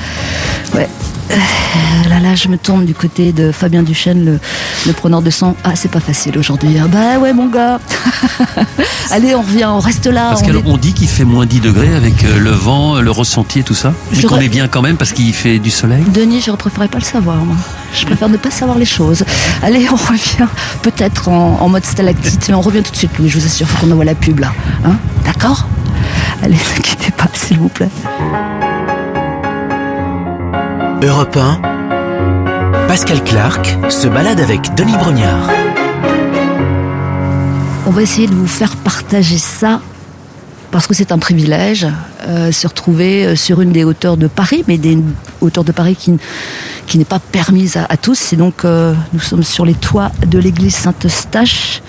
[0.73, 0.87] Ouais.
[1.31, 4.39] Euh, là, là, je me tourne du côté de Fabien Duchesne, le,
[4.85, 5.55] le preneur de sang.
[5.63, 6.77] Ah, c'est pas facile aujourd'hui.
[6.81, 7.79] Ah, bah ouais, mon gars.
[9.11, 10.29] Allez, on revient, on reste là.
[10.29, 13.59] Parce est- qu'on dit qu'il fait moins 10 degrés avec euh, le vent, le ressenti
[13.59, 13.93] et tout ça.
[14.11, 16.03] Mais qu'on est bien quand même parce qu'il fait du soleil.
[16.13, 17.37] Denis, je préférerais pas le savoir.
[17.37, 17.55] moi.
[17.93, 19.23] Je préfère ne pas savoir les choses.
[19.63, 20.47] Allez, on revient
[20.83, 23.29] peut-être en, en mode stalactite, mais on revient tout de suite, Louis.
[23.29, 24.53] Je vous assure, faut qu'on envoie la pub là.
[24.85, 24.95] Hein?
[25.25, 25.67] D'accord?
[26.43, 27.89] Allez, ne quittez pas, s'il vous plaît.
[31.05, 35.51] Europe 1, Pascal Clark se balade avec Denis Brognard.
[37.85, 39.81] On va essayer de vous faire partager ça
[40.75, 41.87] parce que c'est un privilège,
[42.27, 44.97] euh, se retrouver euh, sur une des hauteurs de Paris, mais des
[45.39, 46.11] hauteurs de Paris qui,
[46.85, 48.33] qui n'est pas permise à, tous.
[48.33, 51.81] Et donc, euh, nous sommes sur les toits de l'église Saint-Eustache.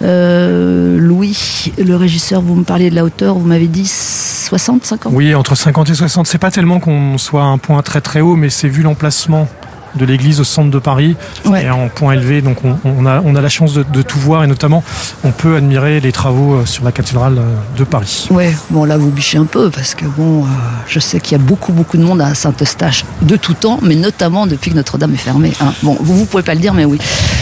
[0.00, 5.34] Louis, le régisseur, vous me parliez de la hauteur, vous m'avez dit 60, 50 Oui,
[5.34, 6.26] entre 50 et 60.
[6.26, 9.48] C'est pas tellement qu'on soit à un point très très haut, mais c'est vu l'emplacement
[9.96, 11.64] de l'église au centre de Paris Ouais.
[11.64, 12.42] et en point élevé.
[12.42, 14.82] Donc on, on a, on a la chance de, de tout voir et notamment
[15.24, 18.28] on peut admirer les travaux euh, sur la cathédrale euh, de Paris.
[18.30, 20.46] Ouais, bon là vous bichez un peu parce que bon, euh,
[20.86, 23.94] je sais qu'il y a beaucoup beaucoup de monde à Saint-Eustache de tout temps, mais
[23.94, 25.52] notamment depuis que Notre-Dame est fermée.
[25.60, 25.72] hein.
[25.82, 26.98] Bon, vous vous pouvez pas le dire, mais oui.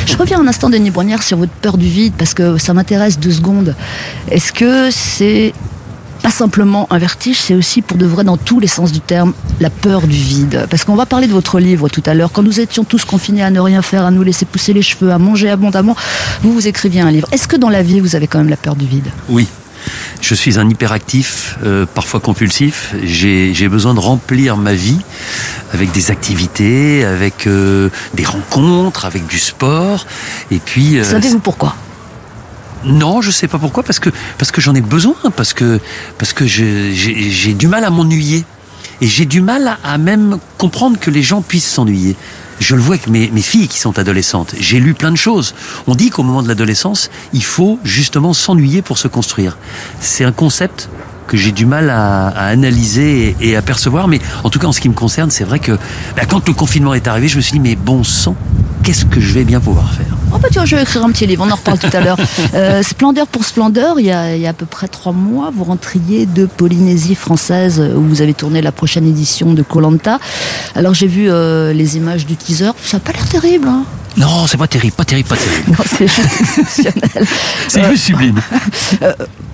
[0.06, 3.18] Je reviens un instant, Denis Brognard, sur votre peur du vide parce que ça m'intéresse
[3.18, 3.74] deux secondes.
[4.30, 5.52] Est-ce que c'est
[6.38, 9.70] simplement un vertige, c'est aussi pour de vrai dans tous les sens du terme la
[9.70, 10.66] peur du vide.
[10.70, 12.30] Parce qu'on va parler de votre livre tout à l'heure.
[12.32, 15.10] Quand nous étions tous confinés à ne rien faire, à nous laisser pousser les cheveux,
[15.12, 15.96] à manger abondamment,
[16.42, 17.28] vous vous écriviez un livre.
[17.32, 19.08] Est-ce que dans la vie vous avez quand même la peur du vide?
[19.28, 19.48] Oui.
[20.20, 22.94] Je suis un hyperactif, euh, parfois compulsif.
[23.02, 24.98] J'ai besoin de remplir ma vie
[25.72, 30.06] avec des activités, avec euh, des rencontres, avec du sport.
[30.50, 30.98] Et puis.
[30.98, 31.74] euh, Savez-vous pourquoi?
[32.84, 35.80] Non, je sais pas pourquoi, parce que parce que j'en ai besoin, parce que
[36.18, 38.44] parce que j'ai du mal à m'ennuyer
[39.00, 42.16] et j'ai du mal à, à même comprendre que les gens puissent s'ennuyer.
[42.60, 44.54] Je le vois avec mes, mes filles qui sont adolescentes.
[44.58, 45.54] J'ai lu plein de choses.
[45.86, 49.56] On dit qu'au moment de l'adolescence, il faut justement s'ennuyer pour se construire.
[50.00, 50.88] C'est un concept
[51.28, 54.66] que j'ai du mal à, à analyser et, et à percevoir, mais en tout cas
[54.66, 55.72] en ce qui me concerne, c'est vrai que
[56.16, 58.34] bah, quand le confinement est arrivé, je me suis dit mais bon sang,
[58.82, 60.16] qu'est-ce que je vais bien pouvoir faire?
[60.32, 62.16] Oh bah tiens, je vais écrire un petit livre, on en reparle tout à l'heure.
[62.54, 65.50] Euh, splendeur pour splendeur, il y, a, il y a à peu près trois mois,
[65.54, 70.18] vous rentriez de Polynésie française où vous avez tourné la prochaine édition de Colanta.
[70.74, 73.68] Alors j'ai vu euh, les images du teaser, ça n'a pas l'air terrible.
[73.68, 73.84] Hein
[74.18, 75.70] Non, c'est pas terrible, pas terrible, pas terrible.
[75.70, 77.26] non, c'est juste exceptionnel.
[77.68, 78.40] C'est juste sublime.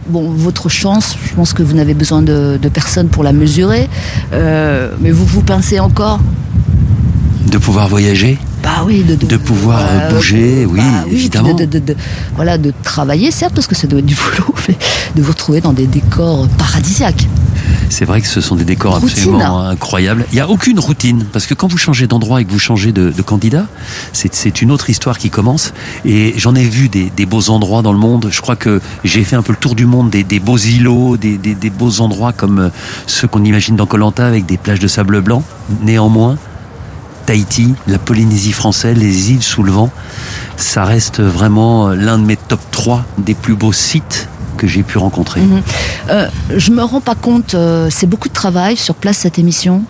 [0.07, 3.89] Bon, votre chance, je pense que vous n'avez besoin de, de personne pour la mesurer,
[4.35, 6.21] Euh, mais vous vous pincez encore
[7.47, 11.55] De pouvoir voyager Bah oui, de, De pouvoir, euh, bouger, oui, évidemment.
[11.55, 11.97] De, de- de- de-
[12.37, 14.77] voilà, de travailler, certes, parce que ça doit être du boulot, mais
[15.17, 17.27] de vous retrouver dans des décors paradisiaques.
[17.91, 19.09] C'est vrai que ce sont des décors Routine.
[19.11, 20.27] absolument incroyables.
[20.33, 22.93] Il n'y a aucune routine, parce que quand vous changez d'endroit et que vous changez
[22.93, 23.67] de, de candidat,
[24.13, 25.73] c'est une autre histoire qui commence.
[26.05, 28.29] Et j'en ai vu des, des beaux endroits dans le monde.
[28.31, 31.17] Je crois que j'ai fait un peu le tour du monde, des, des beaux îlots,
[31.17, 32.69] des, des- beaux endroits comme euh,
[33.07, 35.43] ceux qu'on imagine dans Colanta avec des plages de sable blanc.
[35.83, 36.37] Néanmoins,
[37.27, 39.91] Tahiti, la Polynésie française, les îles sous le vent,
[40.57, 44.29] ça reste vraiment l'un de mes top 3 des plus beaux sites
[44.67, 45.41] que j'ai pu rencontrer.
[45.41, 45.63] Mhm.
[46.11, 49.83] Euh, je me rends pas compte, euh, c'est beaucoup de travail sur place cette émission.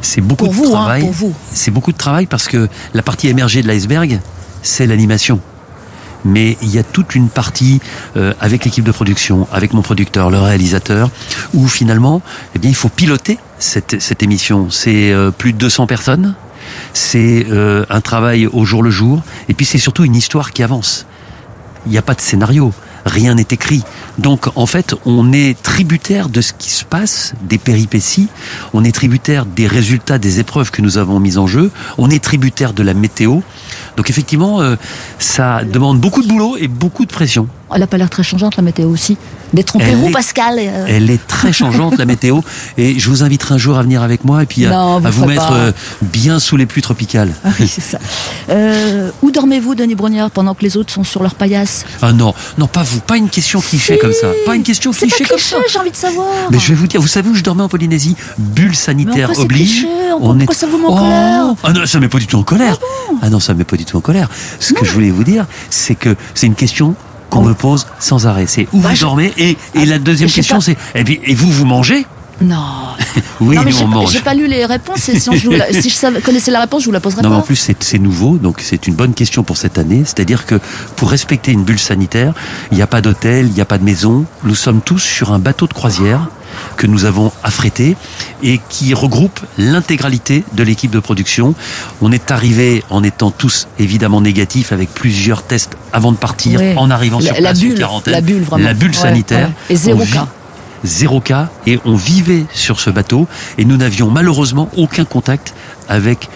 [0.00, 1.00] C'est beaucoup Pour de vous, hein, travail.
[1.02, 1.34] pour vous.
[1.52, 4.20] C'est beaucoup de travail parce que la partie émergée de l'iceberg,
[4.62, 5.40] c'est l'animation.
[6.24, 7.80] Mais il y a toute une partie
[8.16, 11.10] euh, avec l'équipe de production, avec mon producteur, le réalisateur,
[11.52, 12.22] où finalement,
[12.54, 14.70] eh bien, il faut piloter cette, cette émission.
[14.70, 16.34] C'est euh, plus de 200 personnes,
[16.94, 20.62] c'est euh, un travail au jour le jour, et puis c'est surtout une histoire qui
[20.62, 21.04] avance.
[21.84, 22.72] Il n'y a pas de scénario.
[23.04, 23.82] Rien n'est écrit.
[24.18, 28.28] Donc en fait, on est tributaire de ce qui se passe, des péripéties,
[28.72, 32.22] on est tributaire des résultats des épreuves que nous avons mises en jeu, on est
[32.22, 33.40] tributaire de la météo.
[33.96, 34.76] Donc effectivement, euh,
[35.18, 37.48] ça demande beaucoup de boulot et beaucoup de pression.
[37.72, 39.16] Elle n'a pas l'air très changeante, la météo aussi.
[39.54, 40.56] Détrompez-vous, Elle est- Pascal.
[40.58, 42.40] euh, Elle est très changeante la météo
[42.76, 45.06] et je vous inviterai un jour à venir avec moi et puis à, Non, vous
[45.06, 47.32] à vous ferez mettre euh, bien sous les pluies tropicales.
[47.44, 47.98] Ah oui, c'est ça.
[48.50, 51.84] Euh, où dormez-vous, Denis Brognard, pendant que les autres sont sur leur paillasse?
[52.02, 53.98] Ah non, non pas vous, pas une question cliché Si.
[54.00, 55.62] comme ça, pas une question C'est pas cliché comme cliché, ça.
[55.72, 56.26] j'ai envie de savoir.
[56.50, 58.16] Mais je vais vous dire, vous savez où je dormais en Polynésie?
[58.38, 59.70] Bulle sanitaire Mais oblige.
[59.82, 59.88] cliché?
[60.20, 61.54] En quoi ça vous met en colère?
[61.62, 62.78] Ah non, ça met pas du tout en colère.
[63.22, 64.28] Ah, non, ça met pas du tout en colère.
[64.60, 66.94] Ce que je voulais vous dire, c'est que c'est une question
[67.30, 68.46] qu'on me pose sans arrêt.
[68.46, 71.20] C'est où Bah, vous je- dormez et, et la deuxième je question c'est et, puis,
[71.24, 72.06] et vous vous mangez?
[72.40, 72.56] Non.
[73.40, 74.12] Oui, non, mais nous on pas- mange.
[74.12, 76.82] j'ai pas lu les réponses et sinon je vous la- si je connaissais la réponse,
[76.82, 77.40] je vous la poserais Non, mais pas.
[77.40, 80.02] en plus, c'est c'est nouveau, donc c'est une bonne question pour cette année.
[80.04, 80.60] C'est-à-dire que
[80.96, 82.32] pour respecter une bulle sanitaire,
[82.70, 84.24] il n'y a pas d'hôtel, il n'y a pas de maison.
[84.44, 86.28] Nous sommes tous sur un bateau de croisière
[86.76, 87.96] que nous avons affrété
[88.42, 91.54] et qui regroupe l'intégralité de l'équipe de production.
[92.02, 96.90] On est arrivé en étant tous évidemment négatifs avec plusieurs tests avant de partir, en
[96.90, 98.12] arrivant La- sur la place, une bulle, quarantaine.
[98.14, 98.64] la bulle, vraiment.
[98.64, 99.48] La bulle sanitaire.
[99.48, 99.74] ouais.
[99.74, 100.26] Et zéro cas.
[100.84, 103.26] Zéro cas et on vivait sur ce bateau
[103.56, 105.54] et nous n'avions malheureusement aucun contact
[105.88, 106.28] avec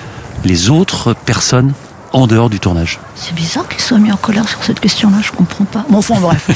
[0.45, 1.73] les autres personnes
[2.15, 2.99] en dehors du tournage.
[3.15, 5.85] C'est bizarre qu'ils soient mis en colère sur cette question-là, je comprends pas.
[5.91, 6.49] Bon, enfin, bref.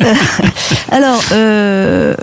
[0.02, 0.14] Euh,
[0.90, 2.14] Alors, euh,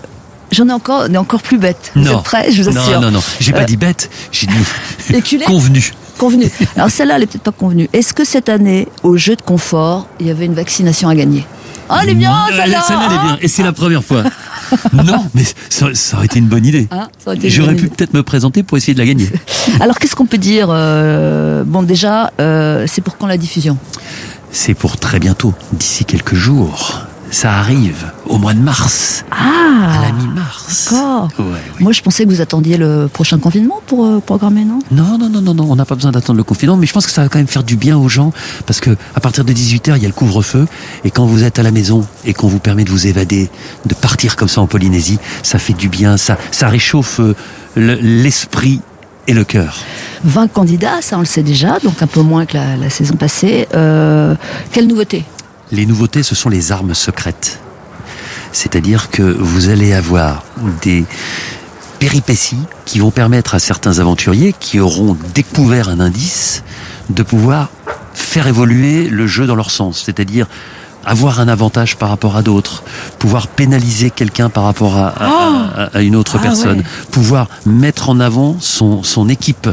[0.54, 1.92] j'en ai encore, on est encore plus bête.
[1.96, 3.02] Vous non, êtes prêts Je vous non, assure.
[3.02, 5.92] non, non, j'ai Euh, pas dit bête, j'ai dit convenu.
[6.18, 6.50] Convenu.
[6.76, 7.90] Alors celle-là, elle est peut-être pas convenue.
[7.92, 11.46] Est-ce que cette année, au jeu de confort, il y avait une vaccination à gagner?
[11.90, 14.24] Ah, elle est bien, Euh, celle-là celle-là, elle est bien, et c'est la première fois.
[14.94, 16.88] non, mais ça, ça aurait été une bonne idée.
[17.28, 19.30] Une J'aurais pu peut-être me présenter pour essayer de la gagner.
[19.82, 23.78] Alors qu'est-ce qu'on peut dire euh, Bon, déjà, euh, c'est pour quand la diffusion?
[24.52, 27.02] C'est pour très bientôt, d'ici quelques jours.
[27.32, 30.90] Ça arrive au mois de mars, à Ah la mi-mars.
[30.92, 31.30] D'accord.
[31.38, 31.60] Ouais, ouais.
[31.80, 34.80] Moi, je pensais que vous attendiez le prochain confinement pour euh, programmer, non?
[34.92, 37.06] Non, non, non, non, non, on n'a pas besoin d'attendre le confinement, mais je pense
[37.06, 38.34] que ça va quand même faire du bien aux gens,
[38.66, 40.68] parce que à partir de 18h, il y a le couvre-feu,
[41.04, 43.52] et quand vous êtes à la maison et qu'on vous permet de vous évader,
[43.86, 47.36] de partir comme ça en Polynésie, ça fait du bien, ça, ça réchauffe euh,
[47.76, 48.82] le- l'esprit
[49.28, 49.78] et le cœur.
[50.24, 53.16] 20 candidats, ça on le sait déjà, donc un peu moins que la, la saison
[53.16, 53.68] passée.
[53.76, 54.34] Euh,
[54.72, 55.24] quelle nouveauté?
[55.72, 57.60] Les nouveautés, ce sont les armes secrètes.
[58.54, 60.44] C'est-à-dire que vous allez avoir
[60.82, 61.04] des
[62.00, 66.64] péripéties qui vont permettre à certains aventuriers qui auront découvert un indice
[67.10, 67.70] de pouvoir
[68.14, 70.04] faire évoluer le jeu dans leur sens.
[70.06, 70.48] C'est-à-dire
[71.06, 72.84] avoir un avantage par rapport à d'autres,
[73.20, 76.86] pouvoir pénaliser quelqu'un par rapport à, à- à- à une autre Ah personne, ouais.
[77.12, 79.68] pouvoir mettre en avant son, son équipe.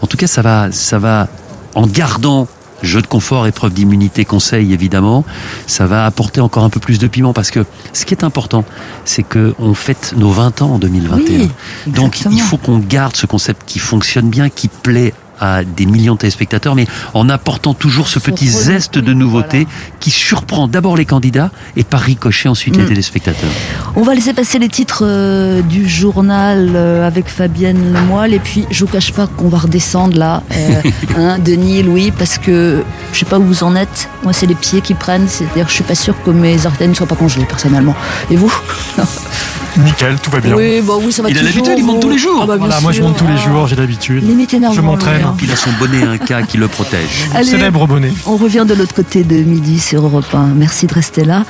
[0.00, 1.28] En tout cas, ça va, ça va,
[1.74, 2.48] en gardant
[2.82, 5.24] jeu de confort, épreuve d'immunité, conseil évidemment,
[5.66, 8.64] ça va apporter encore un peu plus de piment parce que ce qui est important,
[9.04, 11.38] c'est que on fête nos 20 ans en 2021.
[11.40, 11.50] Oui,
[11.86, 16.14] Donc il faut qu'on garde ce concept qui fonctionne bien, qui plaît à des millions
[16.14, 19.66] de téléspectateurs, mais en apportant toujours ce petit zeste de nouveauté
[19.98, 22.88] qui surprend d'abord les candidats et par ricochet ensuite les Mm.
[22.88, 23.50] téléspectateurs.
[23.96, 28.66] On va laisser passer les titres euh, du journal euh, avec Fabienne Lemoyle et puis
[28.70, 30.82] je vous cache pas qu'on va redescendre là, euh,
[31.16, 32.82] hein, Denis, Louis, parce que
[33.12, 34.08] je sais pas où vous en êtes.
[34.22, 36.88] Moi, c'est les pieds qui prennent, c'est-à-dire que je suis pas sûre que mes orteils
[36.88, 37.94] ne soient pas congelés personnellement.
[38.30, 38.52] Et vous?
[39.78, 40.54] Nickel, tout va bien.
[40.54, 42.40] Oui, bah oui, ça va Il a l'habitude, il monte tous les jours.
[42.42, 44.24] Ah bah, Voilà, moi je monte tous les jours, j'ai l'habitude.
[44.24, 45.22] Je m'entraîne.
[45.24, 45.36] Hein.
[45.42, 47.28] Il a son bonnet un cas qui le protège.
[47.34, 47.48] Allez.
[47.50, 48.12] Célèbre bonnet.
[48.26, 50.54] On revient de l'autre côté de midi sur Europe 1.
[50.56, 51.44] Merci de rester là.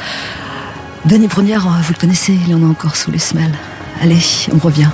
[1.04, 3.54] Denis Brunière, vous le connaissez, il y en a encore sous les semelles.
[4.02, 4.18] Allez,
[4.52, 4.90] on revient.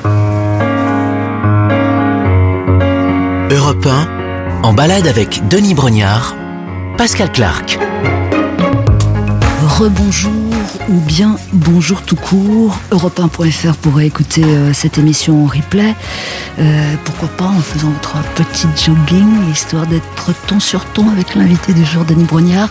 [3.51, 6.37] Europe 1, en balade avec Denis Brognard,
[6.97, 7.79] Pascal Clark.
[9.79, 10.46] Rebonjour
[10.89, 12.79] ou bien bonjour tout court.
[12.91, 15.95] Europe1.fr pour écouter euh, cette émission en replay.
[16.59, 21.73] Euh, pourquoi pas en faisant votre petit jogging, histoire d'être ton sur ton avec l'invité
[21.73, 22.69] du jour, Denis Brognard.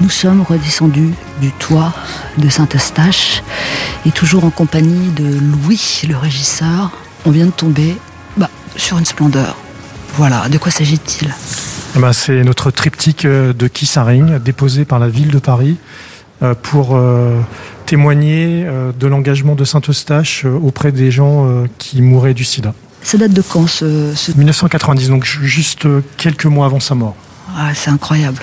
[0.00, 1.92] Nous sommes redescendus du toit
[2.38, 3.42] de Saint-Eustache
[4.06, 6.90] et toujours en compagnie de Louis, le régisseur.
[7.26, 7.96] On vient de tomber
[8.36, 9.56] bah, sur une splendeur.
[10.16, 11.32] Voilà, de quoi s'agit-il?
[11.96, 15.76] Eh ben, c'est notre triptyque euh, de Kissaring, déposé par la ville de Paris,
[16.62, 17.40] pour euh,
[17.86, 22.74] témoigner euh, de l'engagement de Saint-Eustache euh, auprès des gens euh, qui mouraient du sida.
[23.02, 24.12] Ça date de quand ce...
[24.14, 27.14] ce- 1990, donc ju- juste euh, quelques mois avant sa mort.
[27.56, 28.42] Ah, c'est incroyable.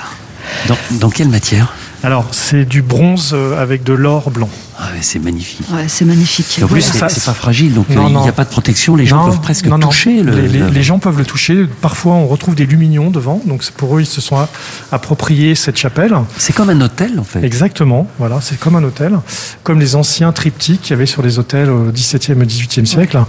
[0.67, 1.73] Dans, dans quelle matière?
[2.05, 4.47] Alors, c'est du bronze euh, avec de l'or blanc.
[4.77, 5.65] Ah, c'est magnifique.
[5.73, 6.59] Ouais, c'est magnifique.
[6.59, 7.09] Et en plus, Voilà.
[7.09, 8.95] c'est pas fragile, donc Non, euh, il n'y a pas de protection.
[8.95, 9.87] Les gens Non, peuvent presque non, non.
[9.87, 10.31] toucher le.
[10.33, 11.65] Les, les- le- les gens peuvent le toucher.
[11.81, 13.41] Parfois, on retrouve des luminions devant.
[13.45, 14.47] Donc, pour eux, ils se sont
[14.91, 16.13] appropriés cette chapelle.
[16.37, 17.43] C'est comme un hôtel, en fait.
[17.43, 18.07] Exactement.
[18.19, 19.17] Voilà, c'est comme un hôtel,
[19.63, 23.19] comme les anciens triptyques qu'il y avait sur les hôtels au XVIIe et XVIIIe siècle.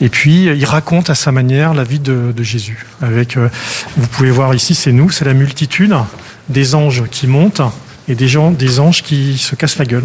[0.00, 2.86] Et puis, il raconte à sa manière la vie de, de Jésus.
[3.02, 3.48] Avec, euh,
[3.96, 5.94] vous pouvez voir ici, c'est nous, c'est la multitude
[6.48, 7.62] des anges qui montent
[8.10, 10.04] et des gens, des anges qui se cassent la gueule.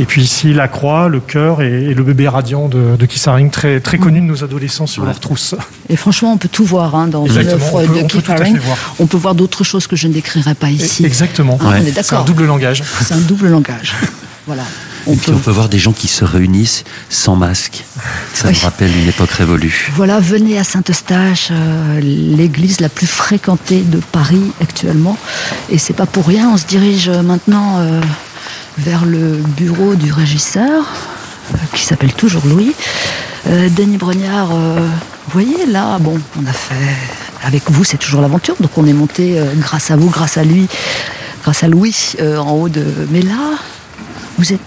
[0.00, 3.50] Et puis ici, la croix, le cœur et, et le bébé radiant de, de Kissaring,
[3.50, 5.08] très, très connu de nos adolescents sur Ouais.
[5.10, 5.54] leur trousse.
[5.90, 8.76] Et franchement, on peut tout voir hein, dans une œuvre on peut- de voir.
[8.98, 11.04] On peut voir d'autres choses que je ne décrirai pas ici.
[11.04, 11.58] Exactement.
[11.60, 12.24] Ah, on est C'est un d'accord.
[12.24, 12.82] double langage.
[13.02, 13.94] C'est un double langage.
[14.46, 14.62] Voilà.
[15.06, 17.84] On peut on peut voir des gens qui se réunissent sans masque.
[18.32, 18.54] Ça Oui.
[18.54, 19.90] me rappelle une époque révolue.
[19.94, 25.18] Voilà, venez à Saint-Eustache, euh, l'église la plus fréquentée de Paris actuellement.
[25.68, 28.00] Et c'est pas pour rien, on se dirige euh, maintenant euh,
[28.78, 30.84] vers le bureau du régisseur,
[31.52, 32.74] euh, qui s'appelle toujours Louis.
[33.76, 34.88] Denis Brognard, vous
[35.30, 36.74] voyez là, bon, on a fait.
[37.42, 40.66] Avec vous, c'est toujours l'aventure, donc on est monté grâce à vous, grâce à lui,
[41.42, 42.82] grâce à Louis, en haut de.
[43.10, 43.50] Mais là,
[44.38, 44.60] vous êtes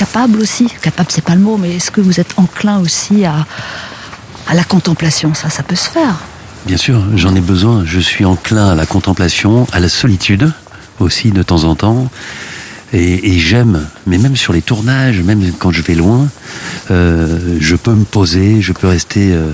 [0.00, 3.46] capable aussi, capable c'est pas le mot, mais est-ce que vous êtes enclin aussi à,
[4.48, 5.34] à la contemplation?
[5.34, 6.14] Ça, ça peut se faire.
[6.64, 7.84] Bien sûr, j'en ai besoin.
[7.84, 10.50] Je suis enclin à la contemplation, à la solitude
[11.00, 12.10] aussi de temps en temps.
[12.94, 16.28] Et, j'aime, mais même sur les tournages, même quand je vais loin,
[16.90, 19.52] euh, je peux me poser, je peux rester euh,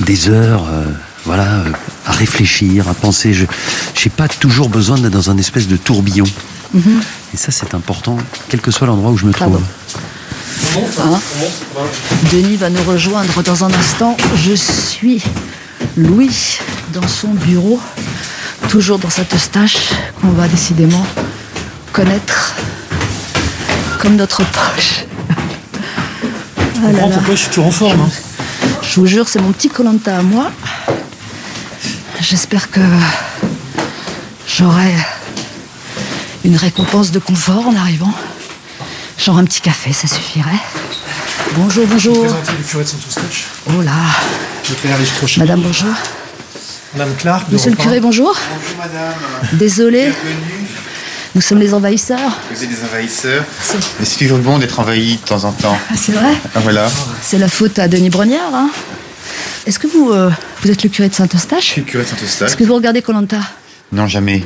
[0.00, 0.84] des heures, euh,
[1.26, 1.64] voilà,
[2.06, 3.34] à réfléchir, à penser.
[3.34, 6.24] Je n'ai pas toujours besoin d'être dans un espèce de tourbillon.
[6.74, 8.16] Et ça, c'est important,
[8.48, 9.58] quel que soit l'endroit où je me trouve.
[9.58, 9.64] Pardon.
[11.14, 11.20] Hein
[12.32, 14.16] Denis va nous rejoindre dans un instant.
[14.36, 15.22] Je suis
[15.96, 16.58] Louis
[16.92, 17.80] dans son bureau,
[18.68, 19.90] toujours dans cette stache
[20.20, 21.06] qu'on va décidément
[21.92, 22.54] connaître
[23.98, 25.04] comme notre poche.
[26.84, 27.16] Ah là là.
[27.30, 28.00] je suis toujours en forme.
[28.02, 28.10] hein.
[28.82, 30.50] Je vous jure, c'est mon petit Colanta à moi.
[32.20, 32.80] J'espère que
[34.46, 34.94] j'aurai
[36.44, 38.12] une récompense de confort en arrivant.
[39.18, 40.50] Genre un petit café, ça suffirait.
[41.56, 42.20] Bonjour, bonjour.
[42.20, 43.92] Présenter le curé de Saint-Eustache, Oh là,
[44.68, 45.40] le père Yves Trochet.
[45.40, 45.88] Madame, bonjour.
[46.94, 47.48] Madame Clark.
[47.48, 48.34] de Monsieur le curé, bonjour.
[48.34, 49.14] Bonjour madame,
[49.54, 50.68] Désolé, bienvenue.
[51.34, 52.18] nous sommes les envahisseurs.
[52.54, 53.44] Vous êtes des envahisseurs.
[53.62, 55.76] C'est- Mais c'est toujours bon d'être envahi de temps en temps.
[55.90, 56.88] Ah, c'est vrai Ah, voilà.
[57.22, 58.54] C'est la faute à Denis Brognard.
[58.54, 58.70] Hein
[59.66, 60.30] Est-ce que vous, euh,
[60.62, 62.48] vous êtes le curé de Je suis Saint-Eustache le curé de Saint-Eustache.
[62.50, 63.40] Est-ce que vous regardez Colanta?
[63.92, 64.44] Non, jamais.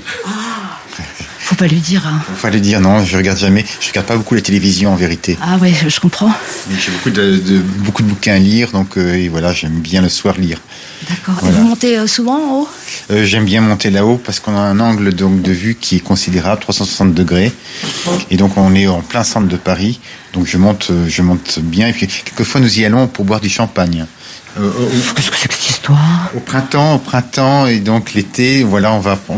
[1.45, 2.07] Faut pas lui dire.
[2.07, 2.21] Hein.
[2.37, 3.65] Fallait dire non, je regarde jamais.
[3.81, 5.37] Je regarde pas beaucoup la télévision en vérité.
[5.43, 6.33] Ah oui, je comprends.
[6.71, 10.03] J'ai beaucoup de, de- beaucoup de bouquins à lire, donc euh, et voilà, j'aime bien
[10.03, 10.59] le soir lire.
[11.11, 11.35] D'accord.
[11.41, 11.57] Voilà.
[11.57, 12.69] Et vous montez euh, souvent en haut?
[13.11, 16.01] Euh, j'aime bien monter là-haut parce qu'on a un angle donc de vue qui est
[16.01, 17.53] considérable, 360 degrés,
[18.31, 19.99] et donc on est en plein centre de Paris.
[20.33, 21.89] Donc je monte, je monte bien.
[21.89, 24.07] Et puis quelquefois nous y allons pour boire du champagne.
[24.59, 26.31] Euh, au- Qu'est-ce que c'est que cette histoire?
[26.37, 29.37] Au printemps, au printemps et donc l'été, voilà, on va, on,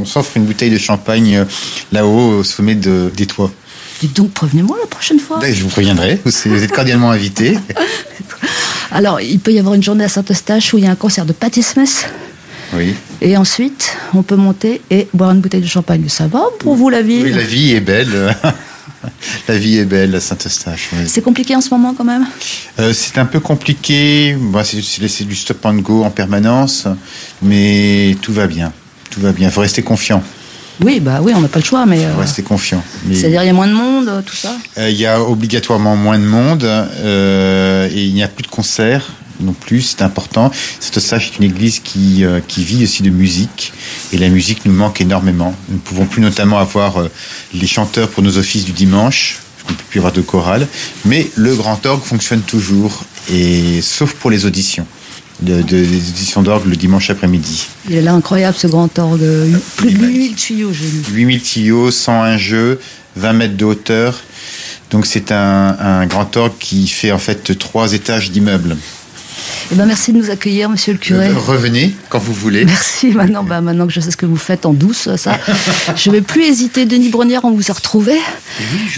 [0.00, 1.44] on s'offre une bouteille de champagne euh,
[1.92, 3.52] là-haut au sommet de, des toits.
[4.00, 5.38] Dites donc, prévenez-moi la prochaine fois.
[5.40, 7.58] Ben, Je vous préviendrai, vous vous êtes cordialement invités.
[8.90, 11.24] Alors, il peut y avoir une journée à Saint-Eustache où il y a un concert
[11.24, 12.08] de Patti Smith.
[12.74, 12.94] Oui.
[13.20, 16.04] Et ensuite, on peut monter et boire une bouteille de champagne.
[16.08, 17.20] Ça va pour vous, la vie?
[17.22, 18.36] Oui, la vie est belle.
[19.48, 20.88] la vie est belle à Saint-Eustache.
[20.92, 20.98] oui.
[21.06, 22.26] C'est compliqué en ce moment quand même?
[22.78, 24.36] Euh, c'est un peu compliqué.
[24.38, 26.86] Bon, c'est du stop and go en permanence,
[27.42, 28.72] mais tout va bien.
[29.10, 29.48] Tout va bien.
[29.48, 30.22] Il faut rester confiant.
[30.84, 32.04] Oui, bah oui, on n'a pas le choix, mais.
[32.04, 32.82] euh, Faut rester confiant.
[33.06, 34.54] Mais- C'est-à-dire, il y a moins de monde, euh, tout ça?
[34.76, 38.48] Euh, Il y a obligatoirement moins de monde euh, et il n'y a plus de
[38.48, 39.06] concerts
[39.40, 40.50] non plus, c'est important.
[40.80, 43.72] Saint-Eustache est une église qui, euh, qui vit aussi de musique
[44.12, 45.54] et la musique nous manque énormément.
[45.68, 47.10] Nous ne pouvons plus notamment avoir euh,
[47.54, 50.66] les chanteurs pour nos offices du dimanche, on ne peut plus avoir de chorale,
[51.04, 54.86] mais le grand orgue fonctionne toujours, et sauf pour les auditions.
[55.42, 57.66] De, de- des auditions d'orgue le dimanche après-midi.
[57.90, 59.20] Il est là incroyable ce grand orgue.
[59.76, 61.02] Plus de 8000 tuyaux, j'ai lu.
[61.12, 62.80] 8000 tuyaux, 101 jeux,
[63.16, 64.18] 20 mètres de hauteur.
[64.90, 68.78] Donc c'est un, un grand orgue qui fait en fait trois étages d'immeubles.
[69.72, 71.28] Eh ben, merci de nous accueillir, monsieur le curé.
[71.28, 72.64] Euh, Revenez quand vous voulez.
[72.64, 73.08] Merci.
[73.08, 75.38] Maintenant, bah, maintenant que je sais ce que vous faites en douce, ça,
[75.96, 76.86] je vais plus hésiter.
[76.86, 78.12] Denis Brognard, on vous a retrouvé.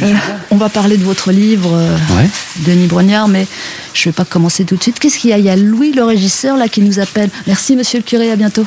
[0.03, 0.13] Euh,
[0.51, 2.29] on va parler de votre livre, euh, Ouais.
[2.67, 3.47] Denis Brognard, mais
[3.95, 4.99] je vais pas commencer tout de suite.
[4.99, 5.39] Qu'est-ce qu'il y a?
[5.39, 7.31] Il y a Louis, le régisseur, là, qui nous appelle.
[7.47, 8.31] Merci, monsieur le curé.
[8.31, 8.67] À bientôt.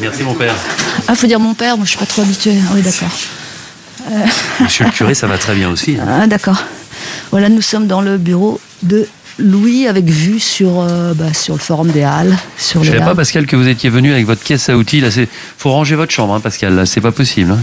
[0.00, 0.54] Merci mon père.
[1.06, 1.76] Ah, faut dire mon père.
[1.76, 2.56] Moi, je suis pas trop habituée.
[2.66, 3.10] Ah oui, d'accord.
[4.60, 5.96] Monsieur le curé, ça va très bien aussi.
[6.00, 6.20] hein.
[6.22, 6.62] Ah, d'accord.
[7.30, 9.06] Voilà, nous sommes dans le bureau de
[9.38, 13.10] Louis avec vue sur, euh, bah, sur le Forum des Halles, sur Je les savais
[13.10, 13.14] pas.
[13.14, 15.02] Pascal, que vous étiez venu avec votre caisse à outils.
[15.10, 15.28] C'est
[15.58, 16.74] faut ranger votre chambre, hein, Pascal.
[16.74, 17.52] Là, c'est pas possible.
[17.52, 17.58] hein.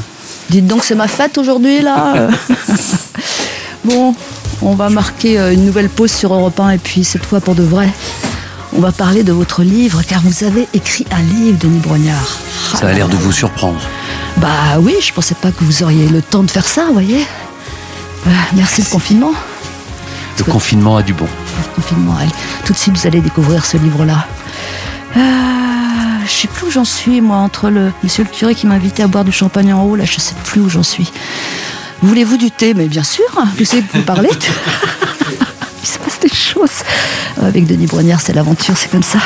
[0.49, 2.27] Dites donc, c'est ma fête aujourd'hui, là
[3.85, 4.13] Bon,
[4.61, 7.55] on va marquer euh, une nouvelle pause sur Europe 1, et puis cette fois pour
[7.55, 7.89] de vrai.
[8.75, 12.37] On va parler de votre livre, car vous avez écrit un livre, Denis Brognard.
[12.73, 13.79] Ah Ça a l'air de vous surprendre.
[14.37, 17.21] Bah oui, je pensais pas que vous auriez le temps de faire ça, vous voyez.
[18.27, 19.33] Euh, merci le confinement.
[20.39, 21.27] Le confinement a du bon.
[21.57, 22.31] Le confinement, allez.
[22.65, 24.27] Tout de suite, vous allez découvrir ce livre-là.
[25.15, 25.19] Euh,
[26.25, 29.03] je sais plus où j'en suis, moi, entre le monsieur le curé qui m'a invité
[29.03, 31.11] à boire du champagne en haut, là, je sais plus où j'en suis.
[32.01, 32.73] Voulez-vous du thé?
[32.73, 33.47] Mais bien sûr, hein.
[33.57, 34.29] je sais que vous parlez.
[35.83, 36.83] Il se passe des choses.
[37.41, 39.19] Avec Denis Brognard, c'est l'aventure, c'est comme ça.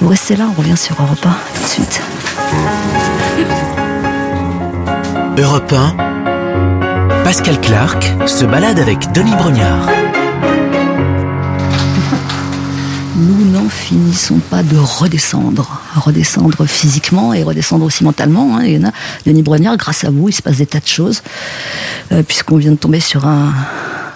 [0.00, 2.00] Vous restez là, on revient sur Europe 1 tout de suite.
[5.38, 9.88] Europe 1, Pascal Clark se balade avec Denis Brognard.
[13.68, 15.80] Finissons pas de redescendre.
[15.96, 18.56] Redescendre physiquement et redescendre aussi mentalement.
[18.58, 18.64] hein.
[18.64, 18.92] Il y en a,
[19.26, 21.22] Denis Brognard, grâce à vous, il se passe des tas de choses.
[22.12, 23.52] Euh, Puisqu'on vient de tomber sur un,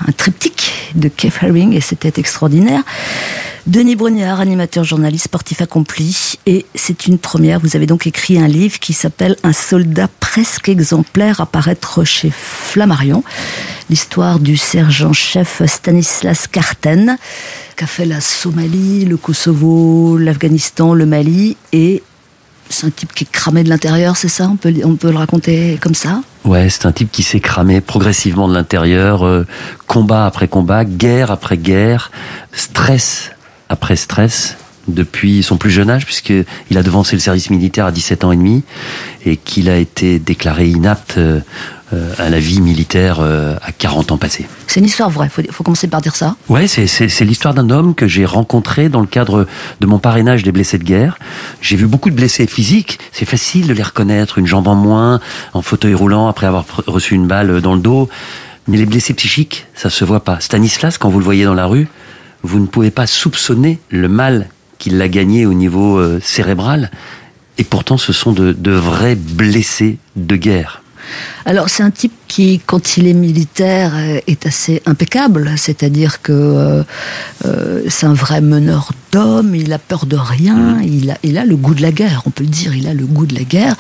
[0.07, 2.83] un triptyque de Keith Haring et c'était extraordinaire.
[3.67, 6.35] Denis Brognard, animateur, journaliste, sportif accompli.
[6.47, 7.61] Et c'est une première.
[7.61, 12.33] Vous avez donc écrit un livre qui s'appelle Un soldat presque exemplaire à paraître chez
[12.35, 13.23] Flammarion.
[13.93, 17.19] L'histoire du sergent-chef Stanislas Karten,
[17.77, 21.59] qui a fait la Somalie, le Kosovo, l'Afghanistan, le Mali.
[21.75, 22.03] Et
[22.71, 24.49] c'est un type qui est cramé de l'intérieur, c'est ça?
[24.51, 26.23] On peut, on peut le raconter comme ça?
[26.47, 29.47] Ouais, c'est un type qui s'est cramé progressivement de l'intérieur, euh,
[29.87, 32.11] combat après combat, guerre après guerre,
[32.55, 33.33] stress
[33.69, 34.57] après stress,
[34.89, 38.37] depuis son plus jeune âge, puisqu'il a devancé le service militaire à 17 ans et
[38.37, 38.63] demi,
[39.25, 41.41] et qu'il a été déclaré inapte euh,
[41.93, 44.47] euh, à la vie militaire euh, à 40 ans passés.
[44.67, 46.37] C'est une histoire vraie, il faut, faut commencer par dire ça.
[46.49, 49.47] Ouais, c'est, l'histoire d'un homme que j'ai rencontré dans le cadre
[49.81, 51.19] de mon parrainage des blessés de guerre.
[51.61, 52.99] J'ai vu beaucoup de blessés physiques.
[53.13, 55.21] C'est facile de les reconnaître, une jambe en moins,
[55.53, 58.09] en fauteuil roulant après avoir reçu une balle dans le dos.
[58.69, 60.41] Mais les blessés psychiques, ça se voit pas.
[60.41, 61.89] Stanislas, quand vous le voyez dans la rue,
[62.43, 64.49] vous ne pouvez pas soupçonner le mal
[64.83, 66.91] qu'il a gagné au niveau euh, cérébral.
[67.57, 70.83] Et pourtant, ce sont de, de vrais blessés de guerre.
[71.45, 76.33] Alors c'est un type qui, quand il est militaire, euh, est assez impeccable, c'est-à-dire que
[76.33, 76.83] euh,
[77.45, 81.45] euh, c'est un vrai meneur d'hommes, il a peur de rien, il, a, il a
[81.45, 83.45] le goût de la guerre, on peut le dire, il a le goût de la
[83.45, 83.77] guerre.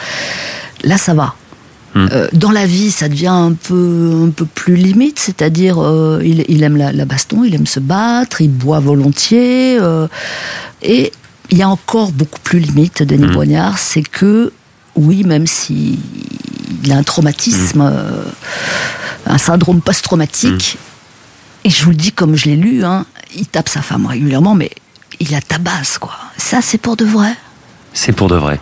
[0.85, 1.35] Là ça va.
[1.95, 6.45] Euh, dans la vie, ça devient un peu, un peu plus limite, c'est-à-dire euh, il,
[6.49, 10.09] il aime la, la baston, il aime se battre, il boit volontiers, euh,
[10.81, 11.13] et
[11.51, 14.53] il y a encore beaucoup plus limite, Denis Brognard, c'est que
[14.97, 15.99] oui, même si
[16.83, 18.25] il a un traumatisme, euh,
[19.27, 20.79] un syndrome post-traumatique,
[21.65, 23.05] et je vous le dis comme je l'ai lu, hein,
[23.37, 24.71] il tape sa femme régulièrement, mais
[25.21, 26.15] il la tabasse, quoi.
[26.39, 27.35] Ça, c'est pour de vrai?
[27.93, 28.59] C'est pour de vrai.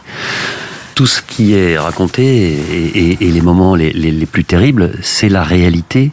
[0.95, 4.93] Tout ce qui est raconté et, et- et les moments les, les- les plus terribles,
[5.03, 6.13] c'est la réalité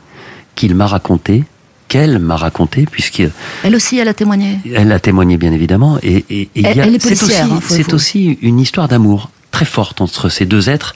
[0.55, 1.43] qu'il m'a raconté,
[1.87, 3.31] qu'elle m'a raconté, puisqu'elle
[3.63, 4.59] Elle aussi, elle a témoigné.
[4.91, 5.97] a témoigné bien évidemment.
[6.03, 10.01] Et, et- Elle- a- elle est c'est aussi, hein, aussi une histoire d'amour très forte
[10.01, 10.93] entre ces deux êtres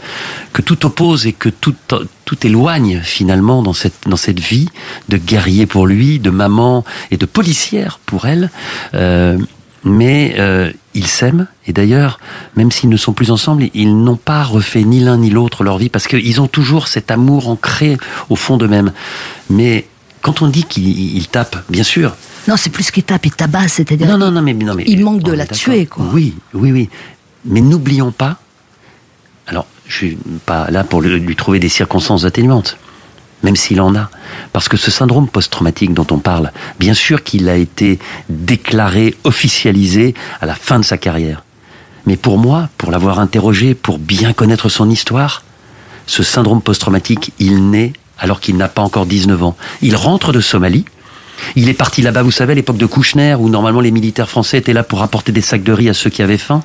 [0.53, 1.73] que tout oppose et que tout,
[2.25, 4.67] tout éloigne finalement dans cette, dans cette vie
[5.09, 8.51] de guerrier pour lui, de maman et de policière pour elle.
[8.93, 9.37] Euh,
[9.83, 12.19] mais euh, ils s'aiment et d'ailleurs,
[12.55, 15.77] même s'ils ne sont plus ensemble, ils n'ont pas refait ni l'un ni l'autre leur
[15.77, 17.97] vie parce qu'ils ont toujours cet amour ancré
[18.29, 18.91] au fond d'eux-mêmes.
[19.49, 19.85] Mais
[20.21, 22.15] quand on dit qu'ils ils tapent, bien sûr,
[22.47, 24.07] Non, c'est plus qu'il tape, il tabasse, c'est-à-dire.
[24.07, 26.05] non, non, non, mais, non, mais il manque de la tuer, quoi.
[26.13, 26.89] Oui, oui, oui.
[27.45, 28.37] Mais n'oublions pas.
[29.47, 32.77] Alors, je suis pas là pour lui trouver des circonstances atténuantes,
[33.43, 34.09] même s'il en a,
[34.53, 40.13] parce que ce syndrome post-traumatique dont on parle, bien sûr qu'il a été déclaré, officialisé
[40.41, 41.43] à la fin de sa carrière.
[42.05, 45.43] Mais pour moi, pour l'avoir interrogé, pour bien connaître son histoire,
[46.07, 49.55] ce syndrome post-traumatique, il naît alors qu'il n'a pas encore 19 ans.
[49.81, 50.85] Il rentre de Somalie.
[51.55, 54.59] Il est parti là-bas, vous savez, à l'époque de Kouchner, où normalement les militaires français
[54.59, 56.61] étaient là pour apporter des sacs de riz à ceux qui avaient faim.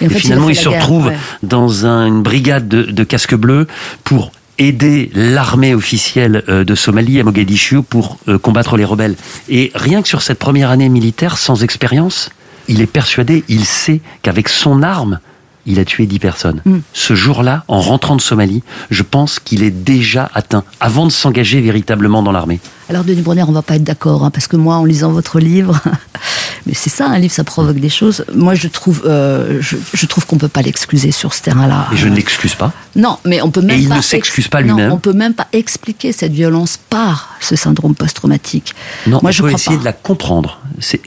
[0.00, 1.16] Et fait, finalement, il, se guerre, retrouve ouais.
[1.42, 3.66] dans un- une brigade de, de casques bleus
[4.04, 9.16] pour aider l'armée officielle euh, de Somalie à Mogadiscio pour euh, combattre les rebelles.
[9.48, 12.30] Et rien que sur cette première année militaire, sans expérience,
[12.68, 15.18] il est persuadé, il sait qu'avec son arme,
[15.66, 16.62] il a tué 10 personnes.
[16.64, 16.78] Mm.
[16.92, 21.60] Ce jour-là, en rentrant de Somalie, je pense qu'il est déjà atteint, avant de s'engager
[21.60, 22.60] véritablement dans l'armée.
[22.90, 25.40] Alors, Denis Brunner, on va pas être d'accord, hein, parce que moi, en lisant votre
[25.40, 25.80] livre,
[26.66, 28.24] mais c'est ça, un livre, ça provoque des choses.
[28.34, 31.88] Moi, je trouve, euh, je, je trouve qu'on peut pas l'excuser sur ce terrain-là.
[31.92, 32.72] Et je ne l'excuse pas.
[32.96, 34.92] Non, mais on peut même il pas ne s'excuse ex- pas lui-même.
[34.92, 38.74] on peut même pas expliquer cette violence par ce syndrome post-traumatique.
[39.06, 39.80] Non, Moi, on je peut essayer pas.
[39.80, 40.60] de la comprendre.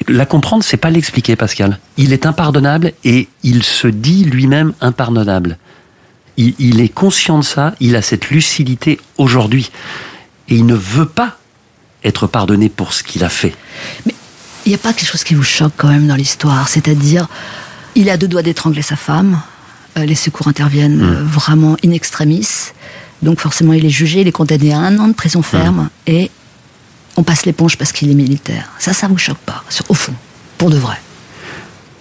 [0.08, 1.80] La comprendre, c'est pas l'expliquer, Pascal.
[1.98, 5.58] Il est impardonnable et il se dit lui-même impardonnable.
[6.38, 9.70] il, il est conscient de ça, il a cette lucidité aujourd'hui.
[10.50, 11.38] Et il ne veut pas
[12.04, 13.54] être pardonné pour ce qu'il a fait.
[14.66, 17.28] Il n'y a pas quelque chose qui vous choque quand même dans l'histoire, c'est-à-dire,
[17.96, 19.40] il a deux doigts d'étrangler sa femme,
[19.98, 21.04] euh, les secours interviennent Mm.
[21.04, 22.48] euh, vraiment in extremis,
[23.22, 25.44] donc forcément il est jugé, il est condamné à un an de prison Mm.
[25.44, 26.32] ferme, et
[27.18, 28.70] on passe l'éponge parce qu'il est militaire.
[28.80, 30.14] Ça, ça vous choque pas, sur- au fond,
[30.58, 30.96] pour de vrai.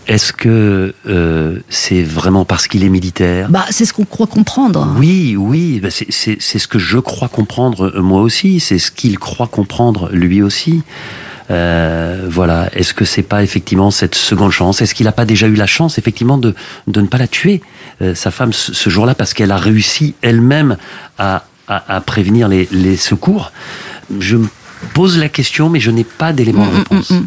[0.07, 3.49] Est-ce que euh, c'est vraiment parce qu'il est militaire?
[3.51, 4.95] Bah, c'est ce qu'on croit comprendre.
[4.99, 6.11] Oui, oui, bah, c'est-
[6.41, 10.83] ce que je crois comprendre moi aussi, c'est ce qu'il croit comprendre lui aussi.
[11.51, 14.80] Euh, voilà, est-ce que c'est pas effectivement cette seconde chance?
[14.80, 16.55] Est-ce qu'il n'a pas déjà eu la chance effectivement de,
[16.86, 17.61] de ne pas la tuer,
[18.01, 20.76] euh, sa femme, ce, ce jour-là, parce qu'elle a réussi elle-même
[21.18, 23.53] à, à, à prévenir les, les secours?
[24.18, 24.49] Je me
[24.95, 27.11] pose la question, mais je n'ai pas d'éléments de réponse.
[27.11, 27.26] Mm, mm.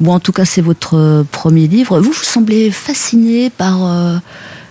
[0.00, 2.00] Bon, en tout cas, c'est votre euh, premier livre.
[2.00, 4.16] Vous, vous semblez fasciné par, euh,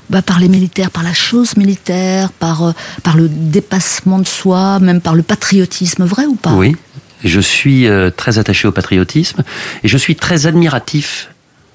[0.09, 2.71] bah, par les militaires, par la chose militaire, par, euh,
[3.03, 6.53] par le dépassement de soi, même par le patriotisme, vrai ou pas?
[6.53, 6.75] Oui,
[7.23, 9.43] je suis euh, très attaché au patriotisme
[9.83, 11.29] et je suis très admiratif.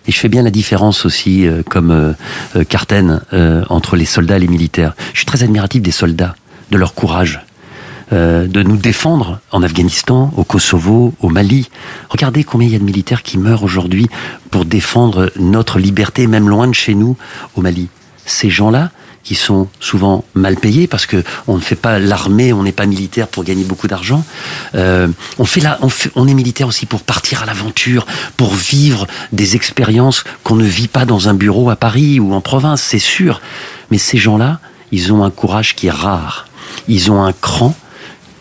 [0.06, 2.12] Et je fais bien la différence aussi, euh, comme euh,
[2.56, 4.94] euh, Carten, euh, entre les soldats et les militaires.
[5.12, 6.34] Je suis très admiratif des soldats,
[6.70, 7.40] de leur courage,
[8.12, 11.70] euh, de nous défendre en Afghanistan, au Kosovo, au Mali.
[12.10, 14.08] Regardez combien il y a de militaires qui meurent aujourd'hui
[14.50, 17.16] pour défendre notre liberté, même loin de chez nous,
[17.56, 17.88] au Mali.
[18.26, 18.90] Ces gens-là,
[19.24, 22.86] qui sont souvent mal payés parce que on ne fait pas l'armée, on n'est pas
[22.86, 24.24] militaire pour gagner beaucoup d'argent.
[24.74, 25.08] Euh,
[25.38, 28.06] on fait la, on, on est militaire aussi pour partir à l'aventure,
[28.36, 32.42] pour vivre des expériences qu'on ne vit pas dans un bureau à Paris ou en
[32.42, 33.40] province, c'est sûr.
[33.90, 34.60] Mais ces gens-là,
[34.92, 36.46] ils ont un courage qui est rare.
[36.86, 37.74] Ils ont un cran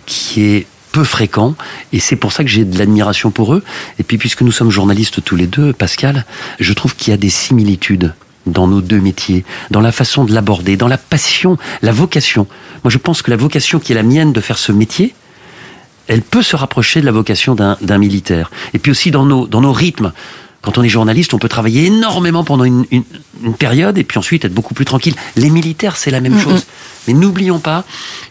[0.06, 1.56] qui est peu fréquent
[1.92, 3.64] et c'est pour ça que j'ai de l'admiration pour eux.
[4.00, 6.26] Et puis puisque nous sommes journalistes tous les deux, Pascal,
[6.60, 8.14] je trouve qu'il y a des similitudes
[8.46, 12.48] dans nos deux métiers, dans la façon de l'aborder, dans la passion, la vocation.
[12.84, 15.14] Moi je pense que la vocation qui est la mienne de faire ce métier,
[16.08, 18.52] elle peut se rapprocher de la vocation d'un militaire.
[18.74, 20.12] Et puis aussi dans nos, dans nos rythmes.
[20.62, 23.04] Quand on est journaliste, on peut travailler énormément pendant une, une-
[23.44, 25.14] une période et puis ensuite être beaucoup plus tranquille.
[25.36, 26.66] Les militaires, c'est la même chose.
[27.08, 27.84] Mais n'oublions pas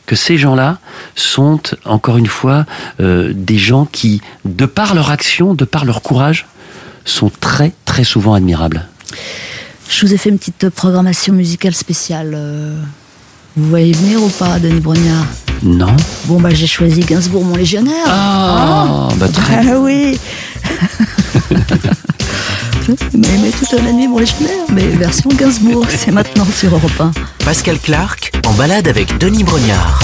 [0.07, 0.79] que ces gens-là
[1.15, 2.65] sont, encore une fois,
[3.01, 6.47] euh, des gens qui, de par leur action, de par leur courage,
[7.05, 8.89] sont très, très souvent admirables.
[9.89, 12.33] Je vous ai fait une petite programmation musicale spéciale.
[12.35, 12.81] euh,
[13.57, 15.27] Vous voyez venir ou pas, Denis Brognard?
[15.63, 18.07] Non Bon, bah, j'ai choisi Gainsbourg, mon légionnaire.
[18.07, 20.19] Ah, bah, très Ah oui
[23.15, 24.65] Mais, mais toute la nuit, mon légionnaire.
[24.71, 27.13] Mais version Gainsbourg, c'est maintenant sur Europe 1.
[27.45, 30.03] Pascal Clark en balade avec Denis Brognard.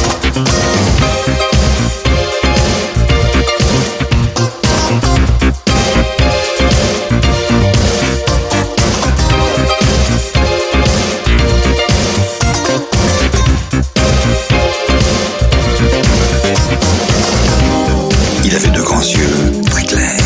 [18.59, 20.19] Avait de grands yeux, très clairs.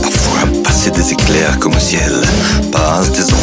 [0.00, 2.12] Parfois passaient des éclairs comme au ciel,
[2.70, 3.41] passent des oranges.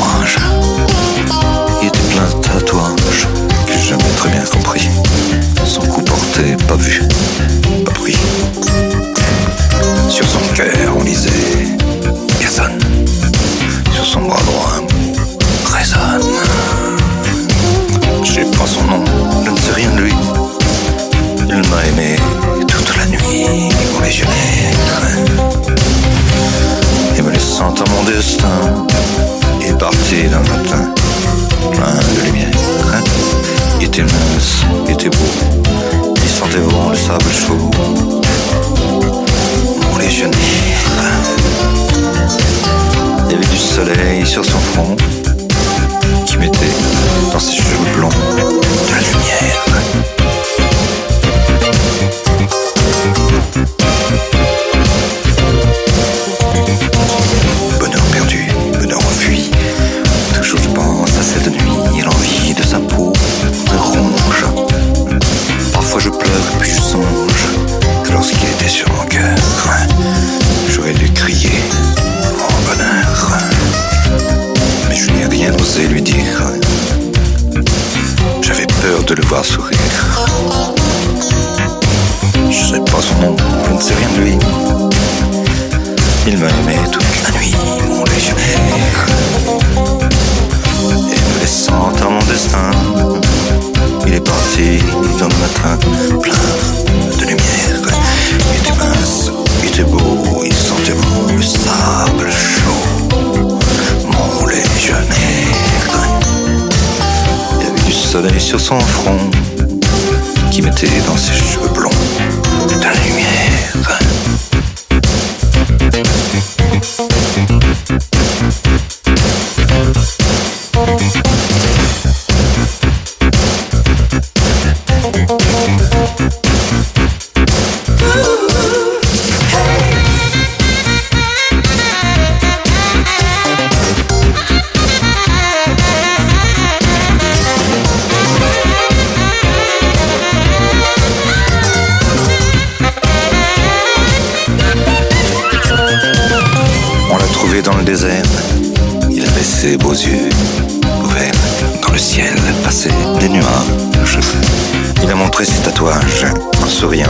[155.40, 156.26] Il a montré ses tatouages
[156.62, 157.06] en souriant.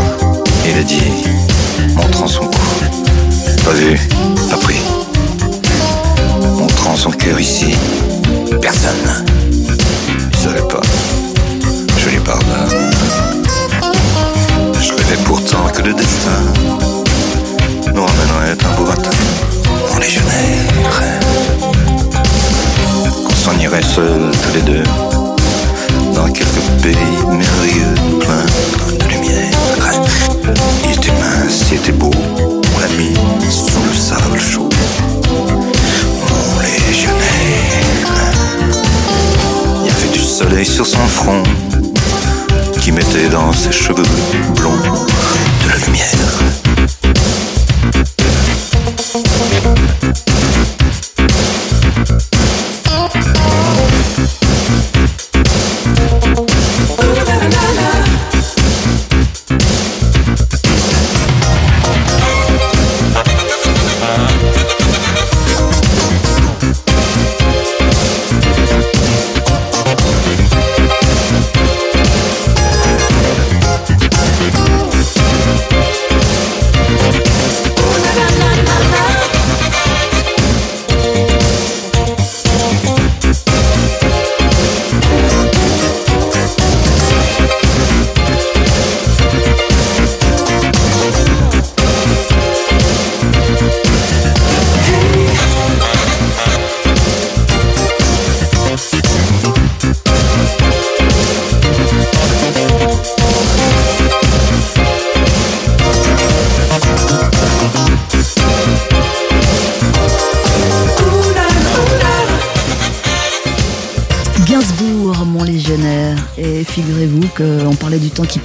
[0.63, 1.01] Il a dit,
[1.95, 2.59] montrant son cou.
[3.65, 3.99] Pas vu,
[4.51, 4.80] pas pris.
[6.39, 7.73] Montrant son cœur ici.
[8.61, 9.25] Personne.
[10.32, 10.82] Il savait pas.
[11.97, 12.91] Je lui pardonne.
[14.80, 16.39] Je rêvais pourtant que le destin
[17.93, 19.09] nous ramènerait un beau matin
[19.91, 21.01] en légionnaire.
[23.25, 24.84] Qu'on s'en irait seuls tous les deux
[26.20, 26.95] dans quelques pays
[27.30, 28.45] merveilleux, plein
[28.97, 29.51] de lumière.
[30.84, 33.13] Il était mince, il était beau, on l'a mis
[33.49, 34.67] sous le sable chaud.
[36.28, 37.24] Mon légionnaire.
[39.82, 41.43] Il y avait du soleil sur son front
[42.82, 44.03] qui mettait dans ses cheveux
[44.55, 46.68] blonds de la lumière.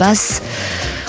[0.04, 0.42] Passe.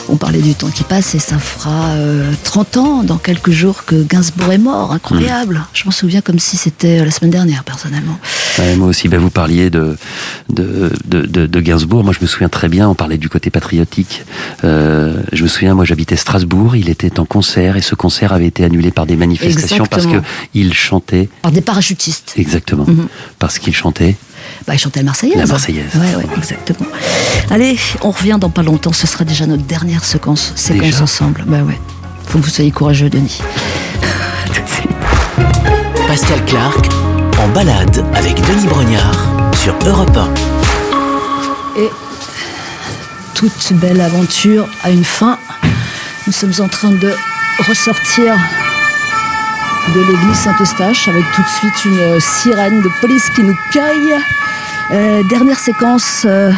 [0.07, 3.83] On parlait du temps qui passe et ça fera euh, 30 ans dans quelques jours
[3.85, 4.93] que Gainsbourg est mort.
[4.93, 5.63] Incroyable.
[5.73, 8.17] Je m'en souviens comme si c'était euh, la semaine dernière, personnellement.
[8.59, 9.97] Ouais, moi aussi, bah, vous parliez de,
[10.49, 12.03] de, de, de, de Gainsbourg.
[12.05, 14.23] Moi, je me souviens très bien, on parlait du côté patriotique.
[14.63, 18.47] Euh, je me souviens, moi, j'habitais Strasbourg, il était en concert et ce concert avait
[18.47, 20.35] été annulé par des manifestations parce que Exactement.
[20.53, 21.27] il chantait.
[21.41, 22.35] Par des parachutistes.
[22.37, 22.85] Exactement.
[22.87, 23.07] Mhm.
[23.39, 24.15] Parce qu'il chantait.
[24.67, 25.37] Bah, il chantait la Marseillaise.
[25.37, 25.91] La Marseillaise.
[25.95, 26.87] Ouais, ouais, exactement.
[27.49, 28.93] Allez, on revient dans pas longtemps.
[28.93, 31.43] Ce sera déjà notre dernière séquence, séquence Déjà ensemble.
[31.47, 31.79] Bah ouais.
[32.27, 33.39] Faut que vous soyez courageux, Denis.
[34.47, 34.89] Tout de suite.
[36.07, 36.87] Pascal Clark
[37.39, 41.81] en balade avec Denis Brognard sur Europe 1.
[41.81, 41.89] Et
[43.33, 45.37] toute belle aventure a une fin.
[46.25, 47.13] Nous sommes en train de
[47.67, 48.35] ressortir
[49.93, 54.15] de l'église Saint-Eustache avec tout de suite une euh, sirène de police qui nous cueille.
[54.91, 56.51] Euh, dernière séquence euh,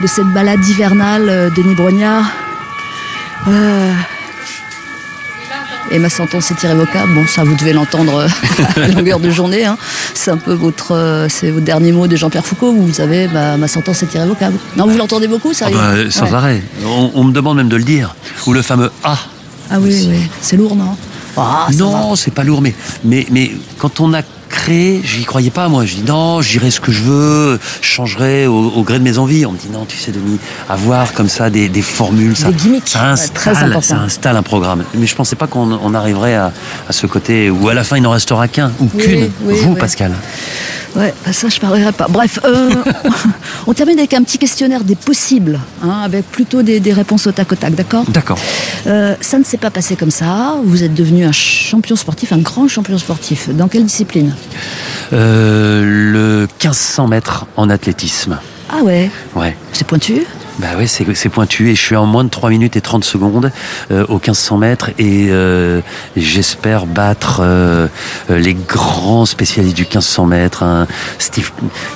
[0.00, 2.30] de cette balade hivernale, euh, Denis Brognard.
[5.90, 7.12] Et ma sentence est irrévocable.
[7.14, 8.26] Bon, ça, vous devez l'entendre
[8.76, 9.64] à longueur de journée.
[9.66, 9.76] hein.
[10.14, 12.72] C'est un peu votre, c'est vos derniers mots de Jean-Pierre Foucault.
[12.72, 14.56] Vous savez, bah, ma sentence est irrévocable.
[14.76, 16.34] Non, vous l'entendez beaucoup, ça Ah bah, sans Ouais.
[16.34, 16.62] arrêt.
[16.86, 18.14] On, on me demande même de le dire.
[18.46, 19.18] Ou le fameux Ah.
[19.70, 20.30] Ah oui, oui.
[20.40, 20.96] C'est lourd, non?
[21.36, 22.74] Ah, non, c'est pas lourd, mais,
[23.04, 25.86] mais, mais quand on a créé, j'y croyais pas, moi.
[25.86, 29.16] Je dis non, j'irai ce que je veux, je changerai au, au gré de mes
[29.16, 29.46] envies.
[29.46, 32.54] On me dit non, tu sais, Denis, avoir comme ça des, des formules, ça, Des
[32.54, 33.34] gimmicks, ça ouais, installe,
[33.72, 34.84] très ça installe un programme.
[34.94, 36.52] Mais je pensais pas qu'on on arriverait à,
[36.88, 39.30] à ce côté où à la fin il n'en restera qu'un ou Oui, qu'une.
[39.44, 39.78] oui, Vous, oui.
[39.80, 40.12] Pascal.
[40.94, 42.06] Ouais, bah ça je parlerai pas.
[42.08, 42.70] Bref, euh,
[43.66, 47.32] on termine avec un petit questionnaire des possibles, hein, avec plutôt des, des réponses au
[47.32, 48.04] tac au tac, d'accord?
[48.08, 48.38] D'accord.
[48.86, 50.56] Euh, Ça ne s'est pas passé comme ça.
[50.64, 53.48] Vous êtes devenu un champion sportif, un grand champion sportif.
[53.48, 54.34] Dans quelle discipline?
[55.14, 58.38] Euh, le 1500 mètres en athlétisme.
[58.70, 59.56] Ah ouais, Ouais.
[59.72, 60.26] c'est pointu?
[60.58, 63.50] Bah ouais, c'est pointu et je suis en moins de 3 minutes et 30 secondes
[63.90, 65.80] euh, au 1500 mètres et euh,
[66.16, 67.88] j'espère battre euh,
[68.28, 70.86] les grands spécialistes du 1500 mètres, hein,
[71.18, 71.50] Steve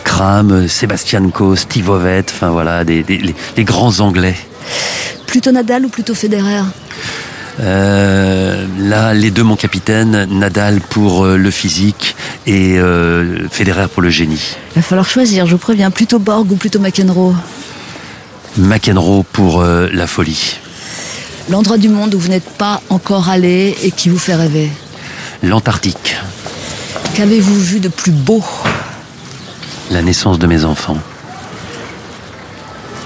[0.05, 4.35] Kram, euh, Sébastien Coe, Steve Ovett, enfin voilà, des, des- les, les grands Anglais.
[5.27, 6.63] Plutôt Nadal ou plutôt Federer?
[7.61, 12.17] Euh, là, les deux, mon capitaine, Nadal pour euh, le physique
[12.47, 14.57] et euh, Federer pour le génie.
[14.75, 15.91] Il va falloir choisir, je vous préviens.
[15.91, 17.35] Plutôt Borg ou plutôt McEnroe?
[18.59, 20.59] McEnroe pour euh, la folie.
[21.49, 24.71] L'endroit du monde où vous n'êtes pas encore allé et qui vous fait rêver.
[25.43, 26.17] L'Antarctique,
[27.15, 28.43] Qu'avez-vous vu de plus beau?
[29.91, 30.99] La naissance de mes enfants,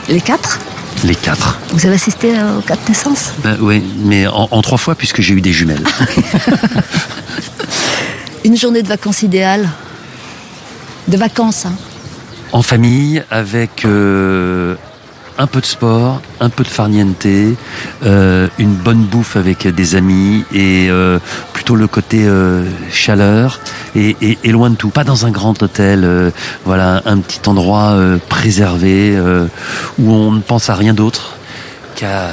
[0.09, 0.59] Les quatre?
[1.05, 1.59] Les quatre.
[1.73, 3.31] Vous avez assisté euh, aux quatre naissances?
[3.43, 5.85] Ben oui, mais en, en trois fois puisque j'ai eu des jumelles.
[8.45, 9.69] Une journée de vacances idéale.
[11.09, 11.73] De vacances, hein.
[12.53, 14.75] En famille, avec euh,
[15.41, 17.25] un peu de sport, un peu de farniente,
[18.05, 21.19] euh, une bonne bouffe avec des amis et euh,
[21.55, 23.59] plutôt le côté euh, chaleur
[23.97, 24.91] et, et- et loin de tout.
[24.91, 26.07] Pas dans un grand hôtel,
[26.67, 27.97] voilà, un petit endroit
[28.29, 29.19] préservé
[29.99, 31.37] où on ne pense à rien d'autre
[31.97, 32.29] qu'à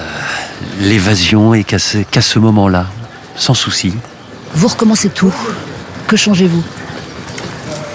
[0.82, 2.88] l'évasion et qu'à ce, moment-là,
[3.38, 3.94] sans souci.
[4.54, 5.34] Vous recommencez tout.
[6.08, 6.64] Que changez-vous?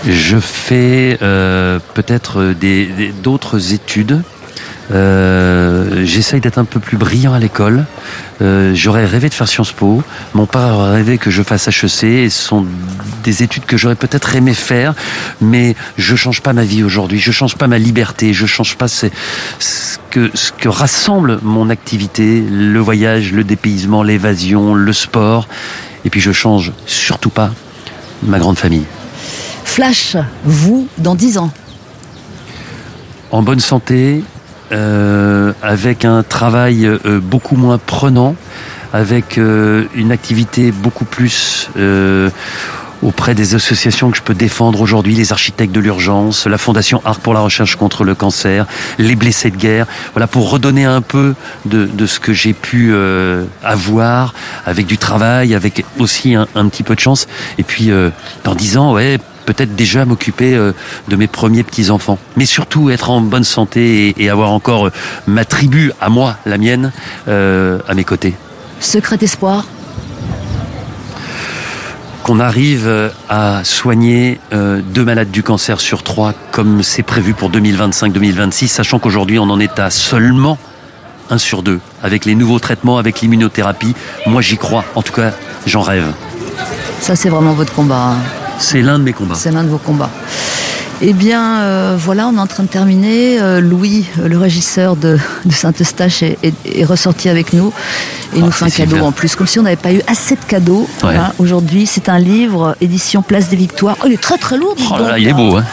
[0.09, 4.23] Je fais euh, peut-être des- des- d'autres études.
[4.93, 7.87] Euh, J'essaye d'être un peu plus brillant à l'école.
[8.41, 10.03] Euh, J'aurais rêvé de faire Sciences Po.
[10.35, 12.05] Mon père aurait rêvé que je fasse HEC.
[12.05, 12.67] Et ce sont
[13.23, 14.95] des études que j'aurais peut-être aimé faire,
[15.41, 17.19] mais je change pas ma vie aujourd'hui.
[17.21, 18.35] Je change pas ma liberté.
[18.35, 19.07] Je change pas ce,
[19.59, 25.47] ce que ce que rassemble mon activité, le voyage, le dépaysement, l'évasion, le sport.
[26.05, 27.51] Et puis je change surtout pas
[28.25, 28.85] ma grande famille.
[29.65, 31.51] Flash, vous, dans dix ans?
[33.31, 34.23] en bonne santé,
[34.73, 38.35] euh, avec un travail euh, beaucoup moins prenant,
[38.93, 41.69] avec euh, une activité beaucoup plus
[43.03, 47.19] auprès des associations que je peux défendre aujourd'hui, les architectes de l'urgence, la Fondation Art
[47.19, 48.65] pour la recherche contre le cancer,
[48.99, 51.35] les blessés de guerre, voilà pour redonner un peu
[51.65, 52.95] de, ce que j'ai pu
[53.65, 54.35] avoir
[54.67, 57.27] avec du travail, avec aussi un, un petit peu de chance.
[57.59, 58.11] Et puis euh,
[58.45, 60.73] dans dix ans, ouais, peut-être déjà m'occuper euh,
[61.09, 64.93] de mes premiers petits enfants, mais surtout être en bonne santé et, avoir encore euh,
[65.27, 66.93] ma tribu à moi, la mienne,
[67.29, 68.35] euh, à mes côtés.
[68.81, 69.67] Secret espoir.
[72.23, 78.69] qu'on arrive à soigner deux malades du cancer sur trois comme c'est prévu pour 2025-2026,
[78.69, 80.57] sachant qu'aujourd'hui on en est à seulement
[81.31, 81.81] un sur deux.
[82.03, 83.95] Avec les nouveaux traitements, avec l'immunothérapie,
[84.27, 85.33] moi j'y crois, en tout cas
[85.67, 86.13] j'en rêve.
[87.01, 88.13] Ça, c'est vraiment votre combat.
[88.13, 88.42] hein.
[88.63, 89.35] C'est l'un de mes combats.
[89.35, 90.11] C'est l'un de vos combats.
[91.05, 93.41] Eh bien, euh, voilà, on est en train de terminer.
[93.41, 97.73] Euh, Louis, euh, le régisseur de, de Saint-Eustache, est, est- est ressorti avec nous.
[98.33, 99.07] Et il Ah, nous fait un cadeau super.
[99.07, 100.89] en plus, comme si on n'avait pas eu assez de cadeaux.
[101.03, 101.17] Ouais.
[101.17, 103.97] hein, Aujourd'hui, c'est un livre, édition Place des Victoires.
[104.01, 104.77] Oh, il est très très lourd.
[104.79, 105.65] Oh là donc, là, il est beau, hein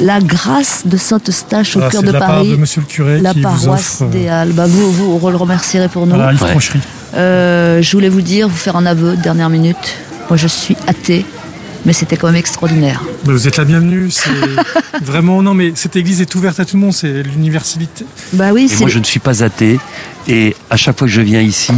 [0.00, 2.50] La grâce de Saint-Eustache au Voilà, cœur de, de la part Paris.
[2.52, 4.52] de monsieur le curé la qui vous paroisse offre, des Halles.
[4.52, 6.14] Bah, vous, vous, vous le remercierez pour nous.
[6.16, 6.56] Voilà, Ouais.
[7.16, 9.76] Euh, je voulais vous dire, vous faire un aveu, dernière minute.
[10.30, 11.26] Moi, je suis athée,
[11.86, 13.00] mais c'était quand même extraordinaire.
[13.26, 14.08] Mais Vous êtes la bienvenue.
[15.02, 16.92] Vraiment non, mais cette église est ouverte à tout le monde.
[16.92, 18.04] C'est l'universalité.
[18.34, 19.78] Bah oui, Et moi je ne suis pas athée.
[20.28, 21.72] Et à chaque fois que je viens ici,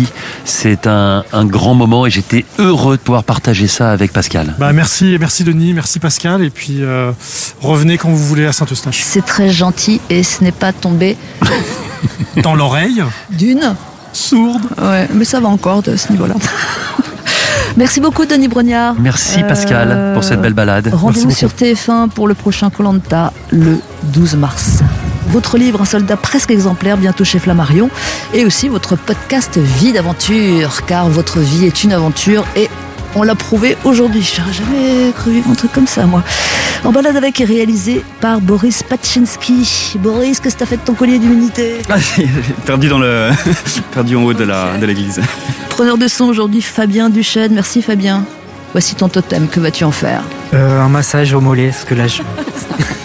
[0.44, 4.54] c'est un, un grand moment et j'étais heureux de pouvoir partager ça avec Pascal.
[4.58, 7.12] Bah merci, merci Denis, merci Pascal, et puis euh,
[7.60, 9.00] revenez quand vous voulez à Saint-Eustache.
[9.04, 11.16] c'est très gentil et ce n'est pas tombé
[12.42, 13.74] Dans l'oreille d'une.
[14.12, 14.60] sourde.
[14.76, 16.34] Ouais, mais ça va encore de ce niveau-là.
[17.76, 18.94] Merci beaucoup, Denis Brognard.
[18.98, 20.90] Merci Pascal Euh, pour cette belle balade.
[20.92, 23.78] Rendez-vous Merci sur TF1 pour le prochain Colanta le
[24.12, 24.80] 12 mars.
[25.28, 27.88] Votre livre, Un soldat presque exemplaire, bientôt chez Flammarion.
[28.34, 32.68] Et aussi votre podcast Vie d'aventure, car votre vie est une aventure et
[33.14, 34.22] on l'a prouvé aujourd'hui.
[34.22, 36.22] J'aurais jamais cru vivre un truc comme ça, moi.
[36.84, 39.96] En balade avec est réalisé par Boris Pachinski.
[39.98, 42.28] Boris, qu'est-ce que t'as fait de ton collier d'immunité Ah, j'ai
[42.64, 43.30] perdu dans le
[43.92, 45.20] perdu en haut de la de l'église.
[45.68, 47.54] Preneur de son aujourd'hui, Fabien Duchesne.
[47.54, 48.24] Merci Fabien.
[48.72, 50.22] Voici ton totem, que vas-tu en faire?
[50.54, 52.22] Euh, un massage au mollet, parce que là, je...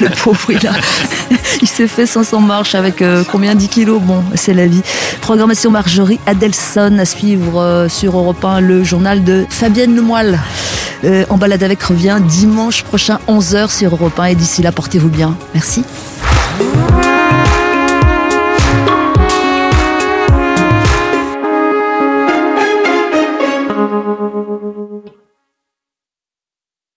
[0.00, 0.72] Le pauvre, il, a-
[1.62, 3.54] il s'est fait 500 marches avec euh, combien?
[3.54, 4.00] 10 kilos?
[4.00, 4.82] Bon, c'est la vie.
[5.20, 10.38] Programmation Marjorie Adelson à suivre euh, sur Europe 1, le journal de Fabienne Lemoyle.
[11.04, 15.08] Euh, en balade avec revient dimanche prochain 11h sur Europe 1 et d'ici là, portez-vous
[15.10, 15.36] bien.
[15.54, 15.84] Merci.